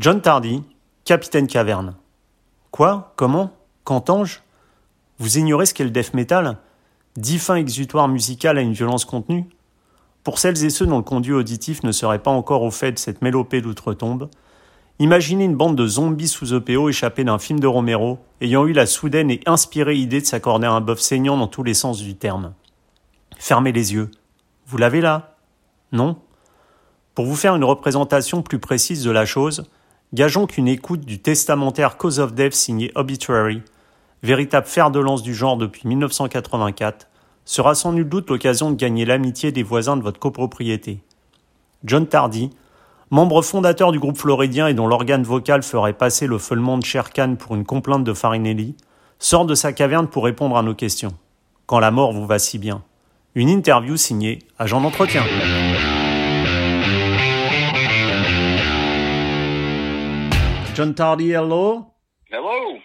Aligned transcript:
John 0.00 0.22
Tardy, 0.22 0.62
capitaine 1.04 1.46
caverne. 1.46 1.94
Quoi? 2.70 3.12
Comment? 3.16 3.52
Qu'entends-je? 3.84 4.38
Vous 5.18 5.36
ignorez 5.36 5.66
ce 5.66 5.74
qu'est 5.74 5.84
le 5.84 5.90
death 5.90 6.14
metal? 6.14 6.56
Dix 7.16 7.38
fins 7.38 7.56
exutoires 7.56 8.08
musicales 8.08 8.56
à 8.56 8.62
une 8.62 8.72
violence 8.72 9.04
contenue? 9.04 9.46
Pour 10.24 10.38
celles 10.38 10.64
et 10.64 10.70
ceux 10.70 10.86
dont 10.86 10.96
le 10.96 11.02
conduit 11.02 11.34
auditif 11.34 11.82
ne 11.82 11.92
serait 11.92 12.22
pas 12.22 12.30
encore 12.30 12.62
au 12.62 12.70
fait 12.70 12.92
de 12.92 12.98
cette 12.98 13.20
mélopée 13.20 13.60
d'outre-tombe, 13.60 14.30
imaginez 15.00 15.44
une 15.44 15.54
bande 15.54 15.76
de 15.76 15.86
zombies 15.86 16.28
sous 16.28 16.54
EPO 16.54 16.88
échappés 16.88 17.24
d'un 17.24 17.38
film 17.38 17.60
de 17.60 17.66
Romero, 17.66 18.20
ayant 18.40 18.64
eu 18.64 18.72
la 18.72 18.86
soudaine 18.86 19.30
et 19.30 19.42
inspirée 19.44 19.96
idée 19.96 20.22
de 20.22 20.26
s'accorder 20.26 20.66
un 20.66 20.80
bœuf 20.80 21.00
saignant 21.00 21.36
dans 21.36 21.46
tous 21.46 21.62
les 21.62 21.74
sens 21.74 21.98
du 21.98 22.16
terme. 22.16 22.54
Fermez 23.36 23.72
les 23.72 23.92
yeux. 23.92 24.10
Vous 24.66 24.78
l'avez 24.78 25.02
là? 25.02 25.36
Non? 25.92 26.16
Pour 27.14 27.26
vous 27.26 27.36
faire 27.36 27.54
une 27.54 27.64
représentation 27.64 28.40
plus 28.40 28.60
précise 28.60 29.04
de 29.04 29.10
la 29.10 29.26
chose, 29.26 29.66
Gageons 30.12 30.48
qu'une 30.48 30.66
écoute 30.66 31.02
du 31.02 31.20
testamentaire 31.20 31.96
Cause 31.96 32.18
of 32.18 32.34
Death 32.34 32.54
signé 32.54 32.90
Obituary, 32.96 33.62
véritable 34.24 34.66
fer 34.66 34.90
de 34.90 34.98
lance 34.98 35.22
du 35.22 35.34
genre 35.34 35.56
depuis 35.56 35.86
1984, 35.86 37.06
sera 37.44 37.76
sans 37.76 37.92
nul 37.92 38.08
doute 38.08 38.28
l'occasion 38.28 38.72
de 38.72 38.76
gagner 38.76 39.04
l'amitié 39.04 39.52
des 39.52 39.62
voisins 39.62 39.96
de 39.96 40.02
votre 40.02 40.18
copropriété. 40.18 40.98
John 41.84 42.08
Tardy, 42.08 42.50
membre 43.10 43.40
fondateur 43.42 43.92
du 43.92 44.00
groupe 44.00 44.18
floridien 44.18 44.66
et 44.66 44.74
dont 44.74 44.88
l'organe 44.88 45.22
vocal 45.22 45.62
ferait 45.62 45.92
passer 45.92 46.26
le 46.26 46.38
feulement 46.38 46.76
de 46.76 46.84
Sherkan 46.84 47.36
pour 47.36 47.54
une 47.54 47.64
complainte 47.64 48.02
de 48.02 48.12
Farinelli, 48.12 48.74
sort 49.20 49.46
de 49.46 49.54
sa 49.54 49.72
caverne 49.72 50.08
pour 50.08 50.24
répondre 50.24 50.56
à 50.56 50.62
nos 50.64 50.74
questions. 50.74 51.14
Quand 51.66 51.78
la 51.78 51.92
mort 51.92 52.12
vous 52.12 52.26
va 52.26 52.40
si 52.40 52.58
bien. 52.58 52.82
Une 53.36 53.48
interview 53.48 53.96
signée 53.96 54.40
Agent 54.58 54.80
d'entretien. 54.80 55.22
John 60.74 60.94
Tardy, 60.94 61.32
hello. 61.32 61.94
Hello. 62.30 62.78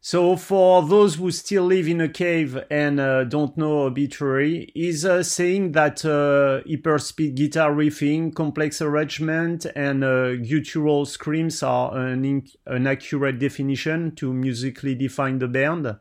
So, 0.00 0.36
for 0.36 0.82
those 0.82 1.16
who 1.16 1.30
still 1.30 1.64
live 1.64 1.86
in 1.86 2.00
a 2.00 2.08
cave 2.08 2.58
and 2.70 2.98
uh, 2.98 3.24
don't 3.24 3.56
know 3.56 3.82
obituary, 3.82 4.72
is 4.74 5.04
uh, 5.04 5.22
saying 5.22 5.72
that 5.72 6.04
uh, 6.04 6.62
hyperspeed 6.68 7.34
guitar 7.34 7.72
riffing, 7.72 8.34
complex 8.34 8.80
arrangement, 8.80 9.66
and 9.76 10.02
uh, 10.02 10.36
guttural 10.36 11.04
screams 11.04 11.62
are 11.62 11.96
an, 11.96 12.44
an 12.66 12.86
accurate 12.86 13.38
definition 13.38 14.14
to 14.16 14.32
musically 14.32 14.94
define 14.94 15.38
the 15.38 15.48
band? 15.48 15.86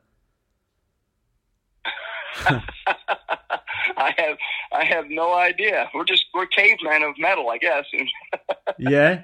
I 3.98 4.14
have 4.18 4.38
I 4.74 4.84
have 4.86 5.06
no 5.10 5.34
idea. 5.36 5.90
We're 5.94 6.06
just 6.06 6.26
we're 6.34 6.48
cavemen 6.48 7.04
of 7.04 7.16
metal, 7.20 7.50
I 7.50 7.58
guess. 7.58 7.86
yeah. 8.80 9.22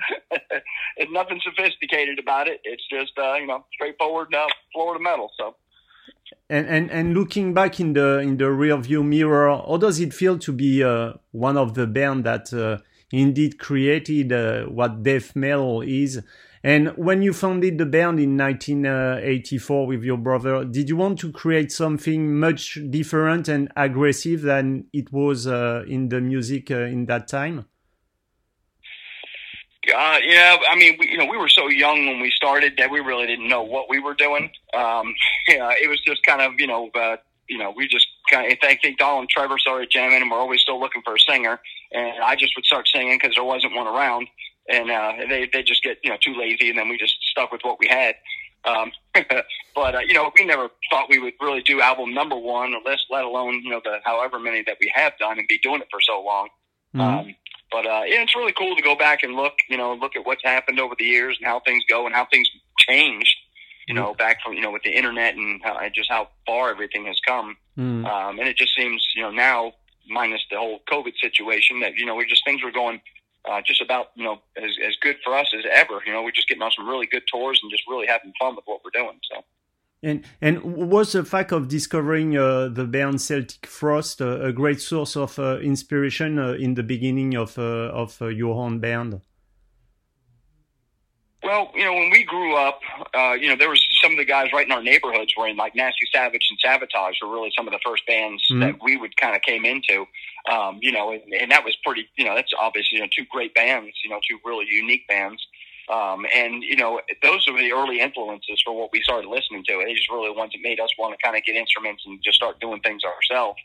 Nothing 1.11 1.39
sophisticated 1.43 2.19
about 2.19 2.47
it. 2.47 2.61
It's 2.63 2.83
just 2.89 3.17
uh, 3.17 3.35
you 3.35 3.47
know 3.47 3.65
straightforward 3.73 4.33
uh, 4.33 4.47
Florida 4.73 5.03
metal. 5.03 5.31
So. 5.37 5.55
And, 6.49 6.67
and 6.67 6.91
and 6.91 7.13
looking 7.13 7.53
back 7.53 7.79
in 7.79 7.93
the 7.93 8.19
in 8.19 8.37
the 8.37 8.49
rear 8.51 8.77
view 8.77 9.03
mirror, 9.03 9.49
how 9.49 9.77
does 9.77 9.99
it 9.99 10.13
feel 10.13 10.37
to 10.39 10.51
be 10.51 10.83
uh, 10.83 11.13
one 11.31 11.57
of 11.57 11.73
the 11.73 11.87
band 11.87 12.23
that 12.25 12.53
uh, 12.53 12.77
indeed 13.11 13.59
created 13.59 14.31
uh, 14.31 14.63
what 14.65 15.03
death 15.03 15.35
metal 15.35 15.81
is? 15.81 16.21
And 16.63 16.89
when 16.97 17.21
you 17.21 17.33
founded 17.33 17.77
the 17.77 17.85
band 17.85 18.19
in 18.19 18.35
1984 18.35 19.87
with 19.87 20.03
your 20.03 20.17
brother, 20.17 20.65
did 20.65 20.89
you 20.89 20.97
want 20.97 21.19
to 21.19 21.31
create 21.31 21.71
something 21.71 22.37
much 22.37 22.79
different 22.89 23.47
and 23.47 23.71
aggressive 23.75 24.41
than 24.41 24.85
it 24.91 25.11
was 25.13 25.47
uh, 25.47 25.83
in 25.87 26.09
the 26.09 26.19
music 26.19 26.71
uh, 26.71 26.79
in 26.79 27.05
that 27.05 27.27
time? 27.27 27.65
God, 29.87 30.21
yeah. 30.25 30.57
I 30.69 30.75
mean, 30.75 30.97
we, 30.99 31.09
you 31.09 31.17
know, 31.17 31.25
we 31.25 31.37
were 31.37 31.49
so 31.49 31.69
young 31.69 32.07
when 32.07 32.19
we 32.19 32.31
started 32.31 32.73
that 32.77 32.91
we 32.91 32.99
really 32.99 33.25
didn't 33.25 33.47
know 33.47 33.63
what 33.63 33.89
we 33.89 33.99
were 33.99 34.13
doing. 34.13 34.51
Um, 34.73 35.15
yeah, 35.47 35.71
it 35.81 35.89
was 35.89 36.01
just 36.01 36.23
kind 36.25 36.41
of, 36.41 36.53
you 36.59 36.67
know, 36.67 36.89
uh, 36.93 37.17
you 37.47 37.57
know, 37.57 37.73
we 37.75 37.87
just 37.87 38.07
kind 38.29 38.51
of, 38.51 38.57
I 38.61 38.77
think 38.81 38.97
Donald 38.97 39.21
and 39.21 39.29
Trevor 39.29 39.57
started 39.57 39.89
jamming 39.89 40.21
and 40.21 40.29
we're 40.29 40.37
always 40.37 40.61
still 40.61 40.79
looking 40.79 41.01
for 41.03 41.15
a 41.15 41.19
singer. 41.19 41.59
And 41.93 42.21
I 42.21 42.35
just 42.35 42.53
would 42.57 42.65
start 42.65 42.89
singing 42.93 43.17
because 43.21 43.35
there 43.35 43.45
wasn't 43.45 43.73
one 43.73 43.87
around 43.87 44.27
and 44.69 44.91
uh, 44.91 45.13
they 45.29 45.49
they 45.51 45.63
just 45.63 45.83
get 45.83 45.97
you 46.03 46.09
know 46.09 46.17
too 46.19 46.35
lazy, 46.37 46.69
and 46.69 46.77
then 46.77 46.89
we 46.89 46.97
just 46.97 47.15
stuck 47.31 47.51
with 47.51 47.61
what 47.63 47.79
we 47.79 47.87
had. 47.87 48.15
Um, 48.65 48.91
but 49.75 49.95
uh, 49.95 49.99
you 49.99 50.13
know, 50.13 50.31
we 50.37 50.45
never 50.45 50.69
thought 50.89 51.09
we 51.09 51.19
would 51.19 51.33
really 51.41 51.61
do 51.61 51.81
album 51.81 52.13
number 52.13 52.35
one, 52.35 52.73
or 52.73 52.81
less, 52.85 52.99
let 53.09 53.23
alone 53.23 53.61
you 53.63 53.69
know 53.69 53.81
the 53.83 53.99
however 54.03 54.39
many 54.39 54.63
that 54.67 54.77
we 54.79 54.91
have 54.93 55.17
done 55.17 55.39
and 55.39 55.47
be 55.47 55.57
doing 55.59 55.81
it 55.81 55.87
for 55.89 56.01
so 56.01 56.21
long. 56.21 56.49
Mm-hmm. 56.95 57.01
Um, 57.01 57.35
but 57.71 57.85
uh, 57.85 58.03
yeah, 58.05 58.21
it's 58.21 58.35
really 58.35 58.53
cool 58.53 58.75
to 58.75 58.81
go 58.81 58.95
back 58.95 59.23
and 59.23 59.35
look, 59.35 59.53
you 59.69 59.77
know, 59.77 59.93
look 59.93 60.15
at 60.15 60.25
what's 60.25 60.43
happened 60.43 60.79
over 60.79 60.95
the 60.97 61.05
years 61.05 61.37
and 61.39 61.47
how 61.47 61.59
things 61.59 61.83
go 61.89 62.05
and 62.05 62.15
how 62.15 62.25
things 62.25 62.49
changed. 62.77 63.35
You 63.87 63.93
know, 63.93 64.07
mm-hmm. 64.07 64.17
back 64.17 64.41
from 64.43 64.53
you 64.53 64.61
know 64.61 64.71
with 64.71 64.83
the 64.83 64.91
internet 64.91 65.35
and 65.35 65.61
how, 65.63 65.79
just 65.95 66.09
how 66.09 66.29
far 66.45 66.69
everything 66.69 67.05
has 67.05 67.19
come. 67.25 67.55
Mm-hmm. 67.77 68.05
Um, 68.05 68.39
and 68.39 68.47
it 68.47 68.57
just 68.57 68.75
seems 68.75 69.05
you 69.15 69.21
know 69.21 69.31
now, 69.31 69.73
minus 70.09 70.41
the 70.51 70.57
whole 70.57 70.79
COVID 70.91 71.13
situation, 71.21 71.79
that 71.79 71.95
you 71.95 72.05
know 72.05 72.15
we 72.15 72.25
just 72.25 72.43
things 72.43 72.61
were 72.63 72.71
going 72.71 72.99
uh, 73.49 73.61
just 73.65 73.81
about 73.81 74.07
you 74.15 74.25
know 74.25 74.41
as, 74.57 74.71
as 74.85 74.95
good 75.01 75.15
for 75.23 75.35
us 75.35 75.53
as 75.57 75.63
ever. 75.71 76.01
You 76.05 76.11
know, 76.11 76.21
we're 76.21 76.31
just 76.31 76.49
getting 76.49 76.63
on 76.63 76.71
some 76.71 76.87
really 76.87 77.07
good 77.07 77.23
tours 77.31 77.61
and 77.63 77.71
just 77.71 77.83
really 77.87 78.07
having 78.07 78.33
fun 78.39 78.55
with 78.55 78.65
what 78.65 78.81
we're 78.83 78.91
doing. 78.91 79.19
So. 79.31 79.43
And 80.03 80.25
and 80.41 80.61
was 80.63 81.13
the 81.13 81.25
fact 81.25 81.51
of 81.51 81.67
discovering 81.67 82.37
uh, 82.37 82.69
the 82.69 82.85
band 82.85 83.19
Celtic 83.19 83.65
Frost 83.65 84.21
uh, 84.21 84.41
a 84.41 84.53
great 84.53 84.79
source 84.79 85.15
of 85.15 85.39
uh, 85.39 85.57
inspiration 85.57 86.37
uh, 86.37 86.51
in 86.51 86.75
the 86.75 86.83
beginning 86.83 87.35
of 87.35 87.57
uh, 87.57 87.89
of 87.91 88.21
your 88.21 88.55
own 88.55 88.79
band? 88.79 89.21
Well, 91.43 91.71
you 91.75 91.85
know, 91.85 91.93
when 91.93 92.09
we 92.11 92.23
grew 92.25 92.55
up, 92.57 92.81
you 93.39 93.47
know, 93.47 93.55
there 93.55 93.69
was 93.69 93.81
some 94.01 94.11
of 94.11 94.17
the 94.17 94.25
guys 94.25 94.51
right 94.51 94.65
in 94.65 94.71
our 94.71 94.83
neighborhoods 94.83 95.33
were 95.37 95.47
in 95.47 95.55
like 95.55 95.75
Nasty 95.75 96.05
Savage 96.13 96.45
and 96.49 96.59
Savatage 96.59 97.13
were 97.21 97.31
really 97.31 97.51
some 97.55 97.67
of 97.67 97.73
the 97.73 97.79
first 97.85 98.05
bands 98.05 98.43
mm-hmm. 98.51 98.61
that 98.61 98.75
we 98.83 98.97
would 98.97 99.15
kind 99.17 99.35
of 99.35 99.41
came 99.43 99.63
into. 99.63 100.05
Um, 100.51 100.79
you 100.81 100.91
know, 100.91 101.11
and, 101.11 101.21
and 101.39 101.51
that 101.51 101.63
was 101.63 101.75
pretty, 101.85 102.09
you 102.17 102.25
know, 102.25 102.35
that's 102.35 102.51
obviously, 102.59 102.97
you 102.97 103.01
know, 103.01 103.09
two 103.15 103.25
great 103.31 103.53
bands, 103.53 103.95
you 104.03 104.09
know, 104.09 104.19
two 104.27 104.39
really 104.43 104.65
unique 104.69 105.07
bands. 105.07 105.45
Um, 105.89 106.25
and 106.35 106.63
you 106.63 106.75
know, 106.75 106.99
those 107.23 107.47
are 107.47 107.57
the 107.57 107.71
early 107.71 108.01
influences 108.01 108.61
for 108.65 108.75
what 108.75 108.89
we 108.91 109.01
started 109.01 109.29
listening 109.29 109.63
to. 109.65 109.83
They 109.85 109.93
just 109.93 110.09
really 110.11 110.27
the 110.27 110.33
ones 110.33 110.51
that 110.51 110.61
made 110.61 110.79
us 110.79 110.89
want 110.99 111.17
to 111.17 111.23
kind 111.23 111.37
of 111.37 111.43
get 111.43 111.55
instruments 111.55 112.03
and 112.05 112.21
just 112.21 112.35
start 112.35 112.59
doing 112.59 112.81
things 112.81 113.03
ourselves. 113.03 113.59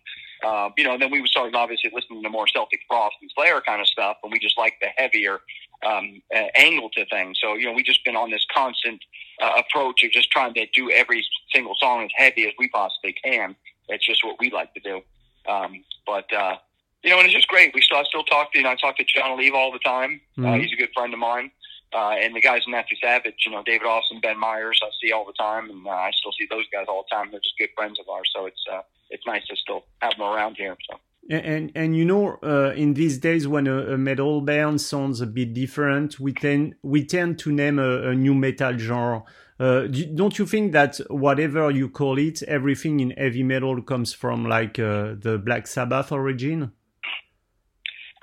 Uh, 0.45 0.71
you 0.77 0.85
know, 0.85 0.97
then 0.99 1.11
we 1.11 1.25
started 1.27 1.55
obviously 1.55 1.91
listening 1.93 2.23
to 2.23 2.31
more 2.31 2.47
Celtic 2.47 2.81
Frost 2.89 3.17
and 3.21 3.31
Slayer 3.35 3.61
kind 3.61 3.81
of 3.81 3.87
stuff, 3.87 4.19
and 4.23 4.33
we 4.33 4.39
just 4.39 4.57
like 4.57 4.75
the 4.81 4.89
heavier 4.97 5.41
um, 5.85 6.23
uh, 6.35 6.45
angle 6.57 6.91
to 6.91 7.05
things. 7.07 7.39
So 7.41 7.55
you 7.55 7.67
know, 7.67 7.73
we 7.73 7.83
just 7.83 8.05
been 8.05 8.17
on 8.17 8.31
this 8.31 8.47
constant 8.55 9.03
uh, 9.41 9.53
approach 9.59 10.05
of 10.05 10.11
just 10.11 10.31
trying 10.31 10.55
to 10.55 10.67
do 10.75 10.91
every 10.91 11.25
single 11.53 11.75
song 11.79 12.05
as 12.05 12.11
heavy 12.15 12.47
as 12.47 12.53
we 12.59 12.69
possibly 12.69 13.15
can. 13.25 13.57
It's 13.89 14.07
just 14.07 14.25
what 14.25 14.37
we 14.39 14.51
like 14.51 14.73
to 14.75 14.81
do. 14.81 15.01
Um, 15.49 15.85
but 16.07 16.33
uh, 16.33 16.57
you 17.03 17.11
know, 17.11 17.19
and 17.19 17.27
it's 17.27 17.35
just 17.35 17.49
great. 17.49 17.75
We 17.75 17.81
still 17.81 17.99
I 17.99 18.05
still 18.05 18.25
talk 18.25 18.53
to 18.53 18.59
you 18.59 18.65
know 18.65 18.71
I 18.71 18.77
talk 18.77 18.97
to 18.99 19.05
Jon 19.05 19.33
Oliva 19.33 19.57
all 19.57 19.73
the 19.73 19.81
time. 19.81 20.21
Uh, 20.39 20.41
mm-hmm. 20.41 20.53
Uh, 20.53 20.59
he's 20.59 20.73
a 20.73 20.77
good 20.77 20.91
friend 20.95 21.13
of 21.13 21.19
mine. 21.19 21.51
Uh, 21.95 22.17
and 22.21 22.35
the 22.35 22.41
guys 22.41 22.63
in 22.67 22.73
Nasty 22.73 22.97
Savage, 23.03 23.35
you 23.45 23.53
know, 23.53 23.63
David 23.65 23.87
Austin, 23.87 24.21
Ben 24.21 24.39
Myers, 24.39 24.81
I 24.83 24.89
see 25.03 25.13
all 25.13 25.27
the 25.27 25.35
time, 25.35 25.69
and 25.69 25.87
uh, 25.87 25.91
I 25.91 26.11
still 26.13 26.33
see 26.39 26.47
those 26.51 26.65
guys 26.73 26.87
all 26.89 27.05
the 27.09 27.15
time. 27.15 27.31
They're 27.31 27.41
just 27.41 27.59
good 27.59 27.69
friends 27.77 27.99
of 28.01 28.09
ours, 28.09 28.31
so 28.35 28.47
it's 28.47 28.65
uh, 28.73 28.81
it's 29.11 29.27
nice 29.27 29.47
to 29.49 29.57
still 29.57 29.85
have 30.01 30.13
them 30.17 30.23
around 30.23 30.57
here. 30.57 30.77
So. 30.91 30.99
And 31.31 31.71
and 31.75 31.97
you 31.97 32.05
know, 32.05 32.39
uh, 32.43 32.73
in 32.75 32.95
these 32.95 33.19
days 33.19 33.47
when 33.47 33.67
a, 33.69 33.93
a, 33.93 33.99
metal 33.99 34.41
band 34.41 34.81
sounds 34.81 35.21
a 35.21 35.27
bit 35.27 35.55
different, 35.55 36.19
we 36.19 36.33
tend 36.33 36.75
we 36.83 37.05
tend 37.05 37.39
to 37.41 37.53
name 37.53 37.79
a, 37.79 38.09
a 38.09 38.15
new 38.15 38.35
metal 38.35 38.77
genre. 38.77 39.23
Uh, 39.61 39.87
don't 40.15 40.39
you 40.39 40.47
think 40.47 40.73
that 40.73 40.97
whatever 41.09 41.71
you 41.71 41.89
call 41.89 42.19
it, 42.19 42.43
everything 42.45 42.99
in 42.99 43.11
heavy 43.11 43.45
metal 43.45 43.81
comes 43.83 44.13
from 44.13 44.49
like 44.49 44.79
uh, 44.81 45.15
the 45.17 45.41
Black 45.45 45.69
Sabbath 45.69 46.11
origin? 46.11 46.73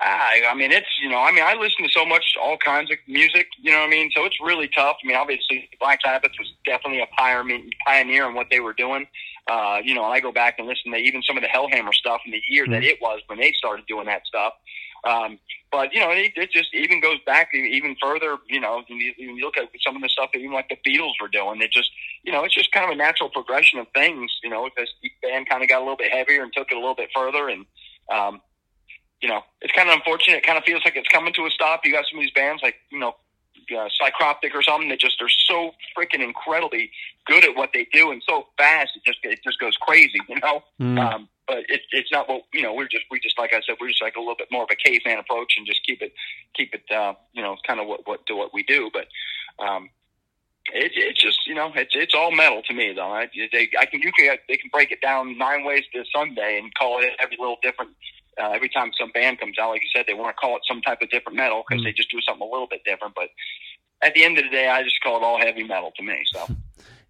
I, 0.00 0.42
I 0.50 0.54
mean, 0.54 0.72
it's 0.72 0.88
you 1.02 1.10
know, 1.10 1.18
I 1.18 1.30
mean, 1.30 1.44
I 1.44 1.54
listen 1.54 1.84
to 1.84 1.90
so 1.90 2.06
much, 2.06 2.34
all 2.40 2.56
kinds 2.56 2.90
of 2.90 2.96
music. 3.06 3.48
You 3.60 3.70
know 3.70 3.80
what 3.80 3.88
I 3.88 3.90
mean? 3.90 4.10
So 4.16 4.24
it's 4.24 4.40
really 4.40 4.68
tough. 4.68 4.96
I 5.02 5.06
mean, 5.06 5.16
obviously, 5.16 5.68
Black 5.78 6.00
Sabbath 6.02 6.32
was 6.38 6.52
definitely 6.64 7.02
a 7.02 7.06
pioneer 7.16 8.26
in 8.26 8.34
what 8.34 8.46
they 8.50 8.60
were 8.60 8.72
doing. 8.72 9.06
Uh, 9.46 9.80
you 9.84 9.94
know, 9.94 10.04
I 10.04 10.20
go 10.20 10.32
back 10.32 10.56
and 10.58 10.66
listen 10.66 10.92
to 10.92 10.98
even 10.98 11.22
some 11.22 11.36
of 11.36 11.42
the 11.42 11.48
Hellhammer 11.48 11.92
stuff 11.92 12.20
in 12.24 12.32
the 12.32 12.40
year 12.48 12.64
mm-hmm. 12.64 12.72
that 12.72 12.84
it 12.84 12.98
was 13.00 13.20
when 13.26 13.38
they 13.38 13.52
started 13.52 13.86
doing 13.86 14.06
that 14.06 14.26
stuff. 14.26 14.54
Um, 15.04 15.38
but 15.72 15.92
you 15.94 16.00
know, 16.00 16.10
it, 16.10 16.32
it 16.36 16.50
just 16.50 16.74
even 16.74 17.00
goes 17.00 17.18
back 17.26 17.50
even 17.54 17.96
further. 18.00 18.38
You 18.48 18.60
know, 18.60 18.82
you, 18.88 19.12
you 19.16 19.36
look 19.44 19.56
at 19.56 19.68
some 19.84 19.96
of 19.96 20.02
the 20.02 20.08
stuff 20.08 20.30
that 20.32 20.38
even 20.38 20.52
like 20.52 20.68
the 20.68 20.78
Beatles 20.88 21.14
were 21.20 21.28
doing. 21.28 21.60
It 21.60 21.72
just, 21.72 21.90
you 22.22 22.32
know, 22.32 22.44
it's 22.44 22.54
just 22.54 22.72
kind 22.72 22.86
of 22.86 22.92
a 22.92 22.96
natural 22.96 23.30
progression 23.30 23.78
of 23.78 23.86
things. 23.94 24.30
You 24.42 24.50
know, 24.50 24.68
this 24.76 24.90
band 25.22 25.48
kind 25.48 25.62
of 25.62 25.68
got 25.68 25.78
a 25.78 25.84
little 25.84 25.96
bit 25.96 26.12
heavier 26.12 26.42
and 26.42 26.52
took 26.52 26.70
it 26.70 26.76
a 26.76 26.80
little 26.80 26.94
bit 26.94 27.10
further, 27.14 27.48
and 27.48 27.66
um, 28.12 28.40
you 29.20 29.28
know, 29.28 29.42
it's 29.60 29.72
kind 29.72 29.88
of 29.88 29.94
unfortunate. 29.94 30.38
It 30.38 30.46
kind 30.46 30.58
of 30.58 30.64
feels 30.64 30.82
like 30.84 30.96
it's 30.96 31.08
coming 31.08 31.32
to 31.34 31.46
a 31.46 31.50
stop. 31.50 31.84
You 31.84 31.92
got 31.92 32.06
some 32.10 32.18
of 32.18 32.22
these 32.22 32.32
bands 32.32 32.62
like, 32.62 32.76
you 32.90 32.98
know, 32.98 33.14
uh, 33.70 33.88
Psycroptic 34.00 34.54
or 34.54 34.62
something 34.62 34.88
that 34.88 34.98
just 34.98 35.20
are 35.22 35.28
so 35.28 35.72
freaking 35.96 36.22
incredibly 36.22 36.90
good 37.26 37.44
at 37.44 37.54
what 37.54 37.70
they 37.72 37.86
do 37.92 38.10
and 38.10 38.22
so 38.26 38.48
fast 38.58 38.90
it 38.96 39.04
just 39.04 39.18
it 39.22 39.38
just 39.44 39.60
goes 39.60 39.76
crazy, 39.76 40.18
you 40.28 40.40
know. 40.40 40.62
Mm. 40.80 40.98
Um, 40.98 41.28
but 41.46 41.58
it, 41.68 41.82
it's 41.92 42.10
not 42.12 42.28
what 42.28 42.42
you 42.52 42.62
know. 42.62 42.72
We're 42.74 42.88
just 42.88 43.04
we 43.10 43.20
just 43.20 43.38
like 43.38 43.52
I 43.52 43.60
said, 43.66 43.76
we're 43.80 43.88
just 43.88 44.02
like 44.02 44.16
a 44.16 44.20
little 44.20 44.36
bit 44.36 44.48
more 44.50 44.62
of 44.64 44.68
a 44.70 44.76
caveman 44.76 45.18
approach 45.18 45.54
and 45.56 45.66
just 45.66 45.84
keep 45.84 46.00
it 46.02 46.12
keep 46.54 46.74
it 46.74 46.84
uh, 46.94 47.14
you 47.32 47.42
know 47.42 47.56
kind 47.66 47.80
of 47.80 47.86
what 47.86 48.06
what 48.06 48.24
do 48.26 48.36
what 48.36 48.54
we 48.54 48.62
do. 48.62 48.90
But 48.92 49.08
um, 49.64 49.90
it, 50.72 50.92
it's 50.94 51.20
just 51.20 51.46
you 51.46 51.54
know 51.54 51.72
it's 51.74 51.94
it's 51.94 52.14
all 52.14 52.30
metal 52.30 52.62
to 52.62 52.74
me 52.74 52.92
though. 52.92 53.12
I, 53.12 53.28
they 53.52 53.68
I 53.78 53.86
can 53.86 54.00
you 54.00 54.12
can 54.12 54.36
they 54.48 54.56
can 54.56 54.70
break 54.72 54.92
it 54.92 55.00
down 55.00 55.36
nine 55.38 55.64
ways 55.64 55.84
to 55.92 56.04
Sunday 56.14 56.58
and 56.62 56.72
call 56.74 57.00
it 57.00 57.10
every 57.20 57.36
little 57.38 57.58
different. 57.62 57.90
Uh, 58.40 58.50
every 58.50 58.68
time 58.68 58.90
some 58.98 59.10
band 59.12 59.38
comes 59.38 59.58
out, 59.58 59.70
like 59.70 59.82
you 59.82 59.88
said, 59.94 60.06
they 60.06 60.14
want 60.14 60.34
to 60.34 60.40
call 60.40 60.56
it 60.56 60.62
some 60.66 60.80
type 60.82 61.02
of 61.02 61.10
different 61.10 61.36
metal 61.36 61.62
because 61.68 61.82
mm. 61.82 61.84
they 61.84 61.92
just 61.92 62.10
do 62.10 62.20
something 62.26 62.46
a 62.46 62.50
little 62.50 62.68
bit 62.68 62.82
different. 62.84 63.14
But 63.14 63.28
at 64.02 64.14
the 64.14 64.24
end 64.24 64.38
of 64.38 64.44
the 64.44 64.50
day, 64.50 64.68
I 64.68 64.82
just 64.82 65.00
call 65.02 65.18
it 65.18 65.22
all 65.22 65.38
heavy 65.38 65.64
metal 65.64 65.92
to 65.96 66.02
me. 66.02 66.16
So. 66.32 66.46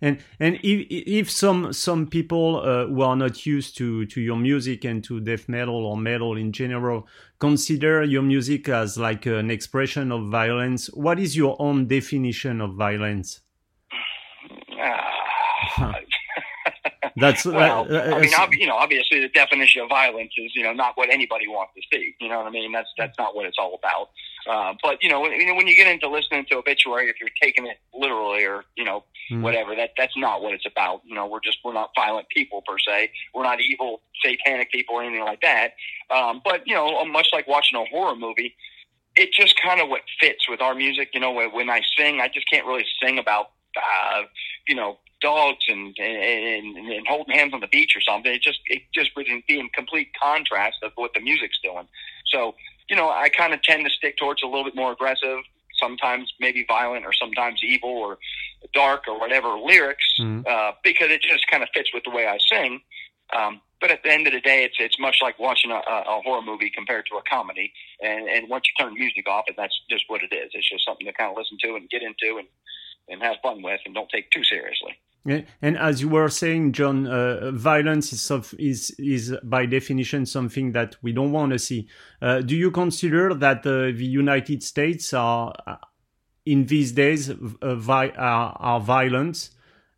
And 0.03 0.19
and 0.39 0.59
if 0.63 0.87
if 0.89 1.31
some 1.31 1.75
some 1.75 2.07
people 2.07 2.63
uh, 2.65 2.87
who 2.87 3.03
are 3.03 3.17
not 3.17 3.45
used 3.45 3.77
to 3.77 4.07
to 4.07 4.21
your 4.21 4.37
music 4.37 4.85
and 4.85 5.05
to 5.05 5.21
death 5.21 5.47
metal 5.47 5.85
or 5.85 5.97
metal 5.97 6.39
in 6.39 6.53
general 6.53 7.07
consider 7.39 8.03
your 8.03 8.23
music 8.23 8.69
as 8.71 8.97
like 8.97 9.27
an 9.27 9.51
expression 9.51 10.11
of 10.11 10.29
violence, 10.29 10.87
what 10.95 11.19
is 11.19 11.37
your 11.37 11.55
own 11.61 11.87
definition 11.87 12.61
of 12.61 12.75
violence? 12.75 13.43
Uh, 15.79 15.93
That's 17.21 17.45
well. 17.45 17.87
Uh, 17.91 18.17
I 18.17 18.21
mean, 18.21 18.33
ob- 18.35 18.55
you 18.55 18.67
know, 18.67 18.77
obviously 18.77 19.21
the 19.21 19.29
definition 19.29 19.83
of 19.83 19.89
violence 19.89 20.33
is 20.37 20.53
you 20.55 20.63
know 20.63 20.73
not 20.73 20.97
what 20.97 21.11
anybody 21.11 21.47
wants 21.47 21.73
to 21.75 21.83
see. 21.93 22.15
You 22.21 22.29
know 22.29 22.39
what 22.39 22.47
I 22.47 22.51
mean? 22.51 22.73
That's 22.73 22.89
that's 22.97 23.19
not 23.19 23.37
what 23.37 23.47
it's 23.47 23.57
all 23.59 23.79
about. 23.79 24.11
Uh, 24.49 24.75
but 24.83 25.03
you 25.03 25.09
know, 25.09 25.21
when, 25.21 25.33
when 25.57 25.67
you 25.67 25.77
get 25.77 25.87
into 25.87 26.09
listening 26.09 26.47
to 26.47 26.57
obituary, 26.57 27.11
if 27.11 27.17
you're 27.21 27.29
taking 27.41 27.67
it 27.67 27.79
literally 27.95 28.45
or 28.45 28.65
you 28.77 28.85
know 28.85 29.05
mm. 29.31 29.43
whatever, 29.43 29.75
that 29.77 29.91
that's 29.97 30.17
not 30.17 30.43
what 30.43 30.55
it's 30.55 30.67
about. 30.67 31.03
You 31.05 31.15
know, 31.15 31.27
we're 31.27 31.41
just 31.41 31.59
we're 31.65 31.75
not 31.75 31.91
violent 31.95 32.29
people 32.29 32.63
per 32.67 32.79
se. 32.79 33.11
We're 33.35 33.45
not 33.45 33.61
evil 33.61 34.01
satanic 34.25 34.71
people 34.73 34.97
or 34.97 35.03
anything 35.03 35.25
like 35.25 35.43
that. 35.43 35.75
Um, 36.11 36.41
but 36.45 36.67
you 36.67 36.75
know, 36.75 37.05
much 37.05 37.29
like 37.33 37.47
watching 37.47 37.79
a 37.79 37.85
horror 37.85 38.17
movie, 38.17 38.55
it 39.17 39.31
just 39.33 39.61
kind 39.61 39.81
of 39.81 39.89
what 39.89 40.03
fits 40.21 40.49
with 40.49 40.61
our 40.61 40.75
music. 40.75 41.11
You 41.13 41.21
know, 41.21 41.33
when, 41.33 41.53
when 41.53 41.71
I 41.71 41.83
sing, 41.97 42.21
I 42.21 42.29
just 42.29 42.49
can't 42.51 42.67
really 42.67 42.87
sing 43.03 43.19
about 43.19 43.51
uh, 43.77 44.23
you 44.67 44.75
know 44.75 44.99
dogs 45.21 45.65
and, 45.69 45.97
and 45.99 46.77
and 46.77 47.07
holding 47.07 47.35
hands 47.35 47.53
on 47.53 47.61
the 47.61 47.69
beach 47.69 47.95
or 47.97 48.01
something. 48.01 48.33
It 48.33 48.43
just 48.43 48.61
it 48.67 48.83
just 48.93 49.11
would 49.17 49.27
be 49.47 49.59
in 49.59 49.69
complete 49.71 50.09
contrast 50.21 50.79
of 50.83 50.93
what 50.97 51.13
the 51.15 51.21
music's 51.21 51.59
doing. 51.63 51.87
So 52.27 52.55
you 52.89 52.97
know, 52.97 53.09
I 53.09 53.29
kind 53.29 53.55
of 53.55 53.63
tend 53.63 53.85
to 53.85 53.91
stick 53.91 54.17
towards 54.19 54.43
a 54.43 54.47
little 54.47 54.65
bit 54.65 54.75
more 54.75 54.93
aggressive, 54.93 55.39
sometimes 55.81 56.33
maybe 56.41 56.65
violent 56.67 57.07
or 57.07 57.13
sometimes 57.13 57.61
evil 57.63 57.91
or 57.91 58.19
dark 58.75 59.05
or 59.09 59.19
whatever 59.19 59.49
lyrics, 59.57 60.05
mm-hmm. 60.21 60.43
uh, 60.47 60.73
because 60.83 61.11
it 61.11 61.23
just 61.23 61.47
kind 61.47 61.63
of 61.63 61.69
fits 61.73 61.91
with 61.95 62.03
the 62.05 62.11
way 62.11 62.27
I 62.27 62.39
sing. 62.51 62.81
Um, 63.35 63.61
but 63.81 63.91
at 63.91 64.03
the 64.03 64.13
end 64.13 64.27
of 64.27 64.33
the 64.33 64.41
day, 64.41 64.65
it's 64.65 64.77
it's 64.79 64.99
much 64.99 65.19
like 65.23 65.39
watching 65.39 65.71
a, 65.71 65.77
a 65.77 66.21
horror 66.23 66.43
movie 66.43 66.71
compared 66.71 67.07
to 67.07 67.17
a 67.17 67.23
comedy. 67.23 67.73
And 68.03 68.29
and 68.29 68.51
once 68.51 68.65
you 68.67 68.85
turn 68.85 68.95
music 68.95 69.29
off, 69.29 69.45
and 69.47 69.57
that's 69.57 69.79
just 69.89 70.05
what 70.09 70.23
it 70.23 70.35
is. 70.35 70.51
It's 70.53 70.69
just 70.69 70.85
something 70.85 71.07
to 71.07 71.13
kind 71.13 71.31
of 71.31 71.37
listen 71.37 71.57
to 71.65 71.77
and 71.77 71.89
get 71.89 72.03
into 72.03 72.39
and 72.39 72.49
and 73.09 73.23
have 73.23 73.37
fun 73.43 73.63
with, 73.63 73.81
and 73.87 73.95
don't 73.95 74.11
take 74.11 74.31
too 74.31 74.45
seriously. 74.45 74.99
And 75.27 75.77
as 75.77 76.01
you 76.01 76.09
were 76.09 76.31
saying, 76.31 76.73
John, 76.73 77.07
uh, 77.07 77.51
violence 77.51 78.13
is, 78.13 78.55
is 78.59 78.91
is 78.99 79.35
by 79.43 79.67
definition 79.67 80.25
something 80.25 80.73
that 80.73 80.97
we 81.03 81.13
don't 81.13 81.33
want 81.33 81.53
to 81.53 81.59
see. 81.59 81.89
Uh, 82.23 82.41
do 82.41 82.57
you 82.57 82.71
consider 82.71 83.35
that 83.35 83.67
uh, 83.67 83.93
the 83.93 84.07
United 84.07 84.63
States 84.63 85.13
are, 85.13 85.53
uh, 85.67 85.77
in 86.47 86.65
these 86.67 86.93
days, 86.93 87.31
uh, 87.31 87.75
vi- 87.75 88.15
are, 88.17 88.57
are 88.59 88.81
violent? 88.81 89.51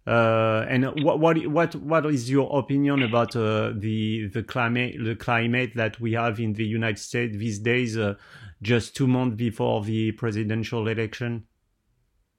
Uh, 0.04 0.66
and 0.68 0.86
what 1.04 1.20
what 1.20 1.46
what 1.46 1.76
what 1.76 2.06
is 2.06 2.28
your 2.28 2.58
opinion 2.58 3.04
about 3.04 3.30
the 3.30 4.28
the 4.32 4.42
climate 4.42 4.96
the 5.04 5.14
climate 5.14 5.70
that 5.76 6.00
we 6.00 6.14
have 6.14 6.40
in 6.40 6.52
the 6.54 6.64
United 6.64 6.98
States 6.98 7.36
these 7.36 7.60
days, 7.60 7.96
just 8.60 8.96
two 8.96 9.06
months 9.06 9.36
before 9.36 9.84
the 9.84 10.10
presidential 10.12 10.88
election? 10.88 11.44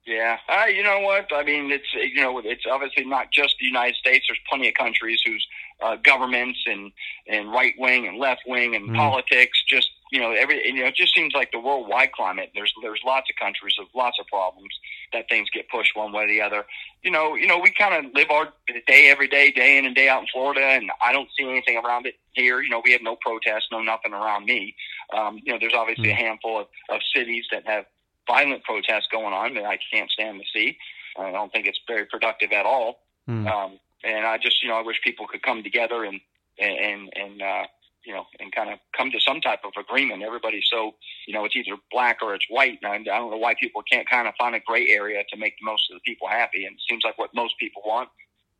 Yeah, 0.06 0.36
uh, 0.50 0.66
you 0.66 0.82
know 0.82 1.00
what? 1.00 1.32
I 1.34 1.42
mean, 1.44 1.70
it's 1.72 1.88
you 1.94 2.20
know, 2.20 2.38
it's 2.38 2.64
obviously 2.70 3.06
not 3.06 3.32
just 3.32 3.54
the 3.58 3.66
United 3.66 3.96
States. 3.96 4.26
There's 4.28 4.38
plenty 4.48 4.68
of 4.68 4.74
countries 4.74 5.20
whose 5.24 5.46
uh, 5.82 5.96
governments 5.96 6.58
and 6.66 6.92
and 7.26 7.50
right 7.50 7.72
wing 7.78 8.06
and 8.06 8.18
left 8.18 8.42
wing 8.46 8.74
and 8.74 8.90
mm. 8.90 8.96
politics 8.96 9.62
just 9.66 9.88
you 10.12 10.20
know 10.20 10.32
every 10.32 10.64
you 10.66 10.74
know 10.74 10.86
it 10.86 10.94
just 10.94 11.14
seems 11.14 11.32
like 11.34 11.52
the 11.52 11.58
worldwide 11.58 12.12
climate. 12.12 12.50
There's 12.54 12.72
there's 12.82 13.00
lots 13.04 13.30
of 13.30 13.36
countries 13.42 13.74
with 13.78 13.88
lots 13.94 14.18
of 14.20 14.26
problems 14.26 14.74
that 15.14 15.24
things 15.30 15.48
get 15.54 15.70
pushed 15.70 15.96
one 15.96 16.12
way 16.12 16.24
or 16.24 16.28
the 16.28 16.42
other. 16.42 16.66
You 17.02 17.10
know, 17.10 17.34
you 17.34 17.46
know, 17.46 17.58
we 17.58 17.72
kind 17.72 17.94
of 17.94 18.12
live 18.14 18.30
our 18.30 18.52
day 18.86 19.08
every 19.08 19.28
day, 19.28 19.52
day 19.52 19.78
in 19.78 19.86
and 19.86 19.94
day 19.94 20.08
out 20.08 20.20
in 20.20 20.28
Florida, 20.32 20.60
and 20.60 20.90
I 21.02 21.12
don't 21.12 21.28
see 21.38 21.48
anything 21.48 21.80
around 21.82 22.04
it 22.06 22.14
here. 22.32 22.60
You 22.60 22.68
know, 22.68 22.82
we 22.84 22.92
have 22.92 23.02
no 23.02 23.16
protests, 23.16 23.68
no 23.72 23.80
nothing 23.80 24.12
around 24.12 24.44
me. 24.44 24.74
Um, 25.16 25.40
you 25.44 25.52
know, 25.52 25.58
there's 25.58 25.74
obviously 25.74 26.08
mm. 26.08 26.12
a 26.12 26.16
handful 26.16 26.60
of, 26.60 26.66
of 26.90 27.00
cities 27.14 27.44
that 27.52 27.66
have 27.66 27.86
violent 28.26 28.64
protests 28.64 29.08
going 29.10 29.32
on 29.32 29.54
that 29.54 29.64
I 29.64 29.78
can't 29.92 30.10
stand 30.10 30.40
to 30.40 30.46
see. 30.52 30.76
I 31.18 31.30
don't 31.30 31.52
think 31.52 31.66
it's 31.66 31.80
very 31.86 32.06
productive 32.06 32.52
at 32.52 32.66
all. 32.66 33.00
Mm. 33.28 33.46
Um, 33.48 33.78
and 34.02 34.26
I 34.26 34.38
just, 34.38 34.62
you 34.62 34.68
know, 34.68 34.76
I 34.76 34.82
wish 34.82 35.00
people 35.02 35.26
could 35.26 35.42
come 35.42 35.62
together 35.62 36.04
and 36.04 36.20
and 36.58 37.10
and 37.16 37.42
uh, 37.42 37.64
you 38.04 38.12
know, 38.12 38.26
and 38.38 38.54
kind 38.54 38.70
of 38.70 38.78
come 38.96 39.10
to 39.10 39.20
some 39.20 39.40
type 39.40 39.60
of 39.64 39.72
agreement. 39.78 40.22
Everybody's 40.22 40.66
so, 40.70 40.94
you 41.26 41.34
know, 41.34 41.44
it's 41.44 41.56
either 41.56 41.76
black 41.90 42.18
or 42.22 42.34
it's 42.34 42.44
white. 42.50 42.78
And 42.82 43.08
I, 43.08 43.14
I 43.14 43.18
don't 43.18 43.30
know 43.30 43.38
why 43.38 43.54
people 43.58 43.82
can't 43.90 44.08
kind 44.08 44.28
of 44.28 44.34
find 44.38 44.54
a 44.54 44.60
gray 44.60 44.88
area 44.88 45.22
to 45.30 45.36
make 45.36 45.54
most 45.62 45.90
of 45.90 45.96
the 45.96 46.00
people 46.00 46.28
happy. 46.28 46.66
And 46.66 46.74
it 46.74 46.82
seems 46.88 47.02
like 47.04 47.18
what 47.18 47.34
most 47.34 47.54
people 47.58 47.82
want, 47.86 48.10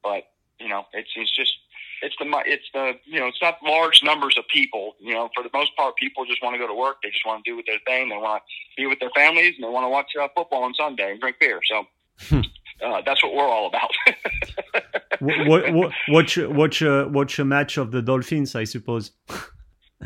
but 0.02 0.24
you 0.58 0.68
know, 0.68 0.86
it's 0.92 1.10
it's 1.16 1.34
just 1.34 1.52
it's 2.04 2.14
the 2.18 2.26
it's 2.46 2.68
the 2.72 2.92
you 3.04 3.18
know 3.18 3.26
it's 3.26 3.40
not 3.40 3.56
large 3.64 4.02
numbers 4.02 4.36
of 4.38 4.44
people. 4.52 4.94
You 5.00 5.14
know, 5.14 5.30
for 5.34 5.42
the 5.42 5.50
most 5.52 5.74
part, 5.76 5.96
people 5.96 6.24
just 6.26 6.42
want 6.42 6.54
to 6.54 6.58
go 6.58 6.66
to 6.66 6.74
work. 6.74 6.96
They 7.02 7.10
just 7.10 7.26
want 7.26 7.44
to 7.44 7.50
do 7.50 7.56
with 7.56 7.66
their 7.66 7.80
thing. 7.86 8.08
They 8.10 8.16
want 8.16 8.42
to 8.42 8.82
be 8.82 8.86
with 8.86 9.00
their 9.00 9.10
families, 9.16 9.54
and 9.56 9.64
they 9.64 9.72
want 9.72 9.84
to 9.84 9.88
watch 9.88 10.10
uh, 10.20 10.28
football 10.36 10.64
on 10.64 10.74
Sunday 10.74 11.10
and 11.10 11.20
drink 11.20 11.36
beer. 11.40 11.60
So. 11.64 11.84
Hmm. 12.28 12.42
Uh, 12.84 13.00
that's 13.06 13.22
what 13.22 13.34
we're 13.34 13.48
all 13.48 13.66
about. 13.68 13.90
what, 15.20 15.72
what, 15.72 15.92
watch 16.08 16.36
watch 16.38 16.82
uh, 16.82 17.08
watch 17.10 17.38
a 17.38 17.44
match 17.44 17.76
of 17.76 17.92
the 17.92 18.02
Dolphins, 18.02 18.54
I 18.54 18.64
suppose. 18.64 19.12